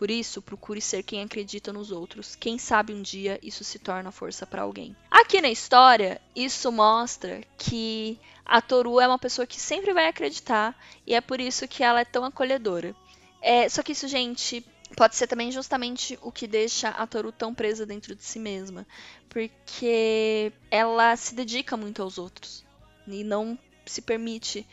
Por 0.00 0.10
isso, 0.10 0.40
procure 0.40 0.80
ser 0.80 1.02
quem 1.02 1.20
acredita 1.20 1.74
nos 1.74 1.92
outros. 1.92 2.34
Quem 2.34 2.56
sabe 2.56 2.94
um 2.94 3.02
dia 3.02 3.38
isso 3.42 3.62
se 3.62 3.78
torna 3.78 4.10
força 4.10 4.46
para 4.46 4.62
alguém. 4.62 4.96
Aqui 5.10 5.42
na 5.42 5.50
história, 5.50 6.18
isso 6.34 6.72
mostra 6.72 7.42
que 7.58 8.18
a 8.42 8.62
Toru 8.62 8.98
é 8.98 9.06
uma 9.06 9.18
pessoa 9.18 9.46
que 9.46 9.60
sempre 9.60 9.92
vai 9.92 10.08
acreditar 10.08 10.74
e 11.06 11.14
é 11.14 11.20
por 11.20 11.38
isso 11.38 11.68
que 11.68 11.84
ela 11.84 12.00
é 12.00 12.04
tão 12.06 12.24
acolhedora. 12.24 12.96
É, 13.42 13.68
só 13.68 13.82
que 13.82 13.92
isso, 13.92 14.08
gente, 14.08 14.64
pode 14.96 15.16
ser 15.16 15.26
também 15.26 15.52
justamente 15.52 16.18
o 16.22 16.32
que 16.32 16.46
deixa 16.46 16.88
a 16.88 17.06
Toru 17.06 17.30
tão 17.30 17.54
presa 17.54 17.84
dentro 17.84 18.14
de 18.14 18.24
si 18.24 18.38
mesma, 18.38 18.86
porque 19.28 20.50
ela 20.70 21.14
se 21.14 21.34
dedica 21.34 21.76
muito 21.76 22.00
aos 22.00 22.16
outros 22.16 22.64
e 23.06 23.22
não 23.22 23.58
se 23.84 24.00
permite, 24.00 24.66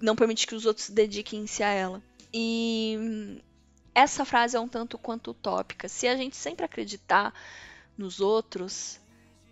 não 0.00 0.14
permite 0.14 0.46
que 0.46 0.54
os 0.54 0.64
outros 0.64 0.86
se 0.86 0.92
dediquem-se 0.92 1.60
a 1.64 1.70
ela. 1.70 2.00
E 2.32 3.42
essa 3.94 4.24
frase 4.24 4.56
é 4.56 4.60
um 4.60 4.68
tanto 4.68 4.98
quanto 4.98 5.30
utópica. 5.30 5.88
Se 5.88 6.08
a 6.08 6.16
gente 6.16 6.36
sempre 6.36 6.64
acreditar 6.64 7.32
nos 7.96 8.20
outros, 8.20 9.00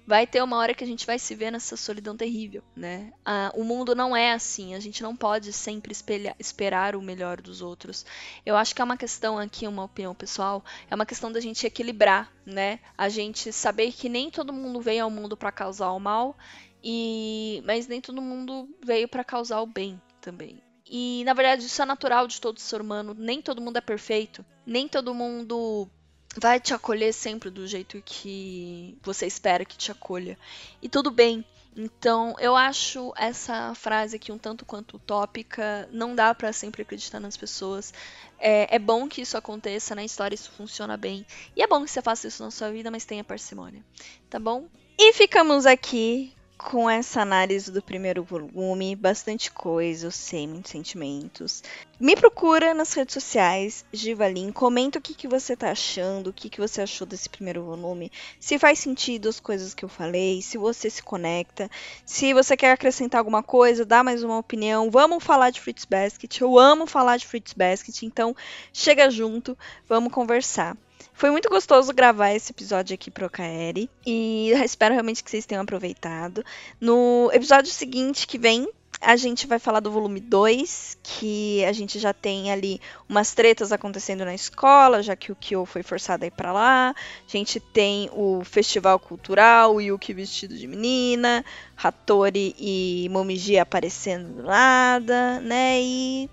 vai 0.07 0.27
ter 0.27 0.43
uma 0.43 0.57
hora 0.57 0.75
que 0.75 0.83
a 0.83 0.87
gente 0.87 1.07
vai 1.07 1.19
se 1.19 1.35
ver 1.35 1.51
nessa 1.51 1.77
solidão 1.77 2.17
terrível, 2.17 2.63
né? 2.75 3.13
Ah, 3.25 3.53
o 3.55 3.63
mundo 3.63 3.95
não 3.95 4.17
é 4.17 4.33
assim, 4.33 4.75
a 4.75 4.81
gente 4.81 5.03
não 5.03 5.15
pode 5.15 5.53
sempre 5.53 5.93
espelhar, 5.93 6.35
esperar 6.39 6.97
o 6.97 7.03
melhor 7.03 7.41
dos 7.41 7.63
outros. 7.63 8.05
Eu 8.45 8.57
acho 8.57 8.75
que 8.75 8.83
é 8.83 8.85
uma 8.85 8.97
questão 8.97 9.39
aqui, 9.39 9.67
uma 9.67 9.85
opinião 9.85 10.15
pessoal, 10.15 10.65
é 10.91 10.95
uma 10.95 11.07
questão 11.07 11.31
da 11.31 11.41
gente 11.41 11.67
equilibrar, 11.67 12.33
né? 12.45 12.81
A 12.99 13.09
gente 13.09 13.53
saber 13.53 13.93
que 13.93 14.09
nem 14.09 14.31
todo 14.31 14.53
mundo 14.53 14.81
veio 14.81 15.05
ao 15.05 15.11
mundo 15.11 15.37
para 15.37 15.53
causar 15.53 15.93
o 15.93 16.01
mal, 16.01 16.37
e 16.83 17.63
mas 17.65 17.87
nem 17.87 18.01
todo 18.01 18.21
mundo 18.21 18.69
veio 18.85 19.07
para 19.07 19.23
causar 19.23 19.61
o 19.61 19.67
bem 19.67 20.01
também. 20.21 20.61
E 20.95 21.25
na 21.25 21.33
verdade 21.33 21.65
isso 21.65 21.81
é 21.81 21.87
natural 21.87 22.27
de 22.29 22.39
todo 22.39 22.61
ser 22.61 22.83
humano. 22.83 23.17
Nem 23.19 23.41
todo 23.41 23.63
mundo 23.63 23.79
é 23.79 23.81
perfeito. 23.81 24.45
Nem 24.67 24.87
todo 24.87 25.15
mundo 25.15 25.89
vai 26.37 26.61
te 26.61 26.75
acolher 26.75 27.15
sempre 27.15 27.49
do 27.49 27.67
jeito 27.67 28.03
que 28.05 28.99
você 29.03 29.27
espera 29.27 29.65
que 29.65 29.79
te 29.79 29.91
acolha. 29.91 30.39
E 30.83 30.91
tudo 30.91 31.11
bem. 31.11 31.43
Então, 31.75 32.37
eu 32.39 32.55
acho 32.55 33.15
essa 33.17 33.75
frase 33.75 34.17
aqui 34.17 34.31
um 34.31 34.37
tanto 34.37 34.67
quanto 34.67 34.99
utópica. 34.99 35.89
Não 35.91 36.15
dá 36.15 36.35
para 36.35 36.53
sempre 36.53 36.83
acreditar 36.83 37.19
nas 37.21 37.39
pessoas. 37.39 37.95
É, 38.39 38.77
é, 38.77 38.79
bom 38.79 39.09
que 39.09 39.23
isso 39.23 39.39
aconteça 39.39 39.95
na 39.95 40.05
história, 40.05 40.35
isso 40.35 40.53
funciona 40.53 40.99
bem. 40.99 41.25
E 41.57 41.63
é 41.63 41.67
bom 41.67 41.83
que 41.83 41.91
você 41.91 42.03
faça 42.03 42.29
isso 42.29 42.43
na 42.43 42.51
sua 42.51 42.71
vida, 42.71 42.91
mas 42.91 43.07
tenha 43.07 43.25
parcimônia. 43.25 43.83
Tá 44.29 44.39
bom? 44.39 44.69
E 44.99 45.15
ficamos 45.15 45.65
aqui 45.65 46.35
com 46.57 46.89
essa 46.89 47.21
análise 47.21 47.71
do 47.71 47.83
primeiro 47.83 48.23
volume, 48.23 48.95
bastante 48.95 49.51
coisa, 49.51 50.07
eu 50.07 50.11
sei, 50.11 50.47
muitos 50.47 50.71
sentimentos. 50.71 51.63
Me 51.99 52.15
procura 52.17 52.73
nas 52.73 52.93
redes 52.93 53.15
sociais, 53.15 53.85
Givalin, 53.93 54.53
comenta 54.53 54.99
o 54.99 55.03
que, 55.03 55.15
que 55.15 55.29
você 55.29 55.57
tá 55.57 55.71
achando, 55.71 56.29
o 56.29 56.33
que, 56.33 56.49
que 56.49 56.61
você 56.61 56.83
achou 56.83 57.07
desse 57.07 57.29
primeiro 57.29 57.65
volume, 57.65 58.11
se 58.39 58.59
faz 58.59 58.79
sentido 58.79 59.29
as 59.29 59.41
coisas 59.41 59.75
que 59.75 59.85
eu 59.85 59.89
falei, 59.89 60.41
se 60.41 60.57
você 60.57 60.89
se 60.89 61.03
conecta, 61.03 61.71
se 62.07 62.33
você 62.33 62.57
quer 62.57 62.73
acrescentar 62.73 63.19
alguma 63.19 63.43
coisa, 63.43 63.85
dá 63.85 64.03
mais 64.03 64.23
uma 64.23 64.39
opinião, 64.39 64.91
vamos 64.91 65.23
falar 65.23 65.51
de 65.51 65.61
Fruits 65.61 65.85
Basket, 65.85 66.41
eu 66.41 66.59
amo 66.59 66.87
falar 66.87 67.17
de 67.17 67.27
Fruits 67.27 67.53
Basket, 67.53 68.03
então 68.03 68.35
chega 68.73 69.11
junto, 69.11 69.57
vamos 69.89 70.13
conversar. 70.13 70.77
Foi 71.13 71.31
muito 71.31 71.49
gostoso 71.49 71.93
gravar 71.93 72.33
esse 72.33 72.53
episódio 72.53 72.95
aqui 72.95 73.11
pro 73.11 73.31
Kaeri. 73.31 73.89
E 74.07 74.53
espero 74.65 74.95
realmente 74.95 75.23
que 75.23 75.31
vocês 75.31 75.47
tenham 75.47 75.63
aproveitado. 75.63 76.45
No 76.81 77.31
episódio 77.33 77.71
seguinte 77.71 78.27
que 78.27 78.39
vem, 78.39 78.69
a 79.03 79.17
gente 79.17 79.49
vai 79.49 79.59
falar 79.59 79.81
do 79.81 79.91
volume 79.91 80.21
2, 80.21 80.99
que 81.03 81.65
a 81.65 81.73
gente 81.73 81.99
já 81.99 82.15
tem 82.15 82.53
ali 82.53 82.81
umas 83.09 83.35
tretas 83.35 83.73
acontecendo 83.73 84.25
na 84.25 84.33
escola, 84.33 85.03
já 85.03 85.17
que 85.17 85.33
o 85.33 85.37
Kyo 85.37 85.67
foi 85.67 85.83
forçado 85.83 86.23
a 86.23 86.29
ir 86.29 86.31
pra 86.31 86.53
lá. 86.53 86.91
A 86.91 86.95
gente 87.29 87.59
tem 87.59 88.09
o 88.13 88.45
festival 88.45 89.01
cultural, 89.01 89.75
o 89.75 89.81
Yuki 89.81 90.15
vestido 90.15 90.57
de 90.57 90.69
menina, 90.69 91.45
Hattori 91.77 92.55
e 92.57 93.09
Momiji 93.11 93.59
aparecendo 93.59 94.35
do 94.35 94.43
nada, 94.45 95.41
né? 95.41 95.81
E 95.81 96.31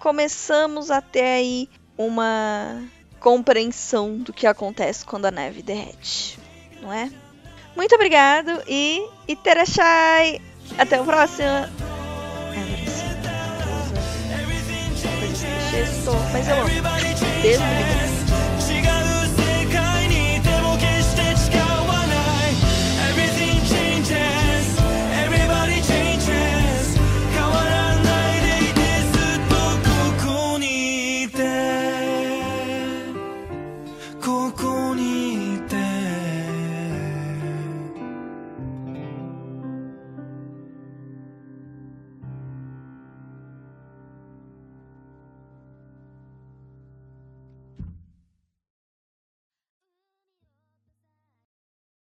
começamos 0.00 0.90
a 0.90 1.00
ter 1.00 1.22
aí 1.22 1.68
uma 1.96 2.82
compreensão 3.20 4.16
do 4.18 4.32
que 4.32 4.46
acontece 4.46 5.04
quando 5.04 5.26
a 5.26 5.30
neve 5.30 5.62
derrete, 5.62 6.38
não 6.80 6.92
é? 6.92 7.10
Muito 7.76 7.94
obrigado 7.94 8.62
e 8.66 9.06
Iterashai! 9.28 10.40
Até 10.78 11.00
o 11.00 11.04
próximo! 11.04 11.48
Mas 16.32 16.48
eu 16.48 16.54
amo. 16.56 16.70
Beijo, 17.42 18.09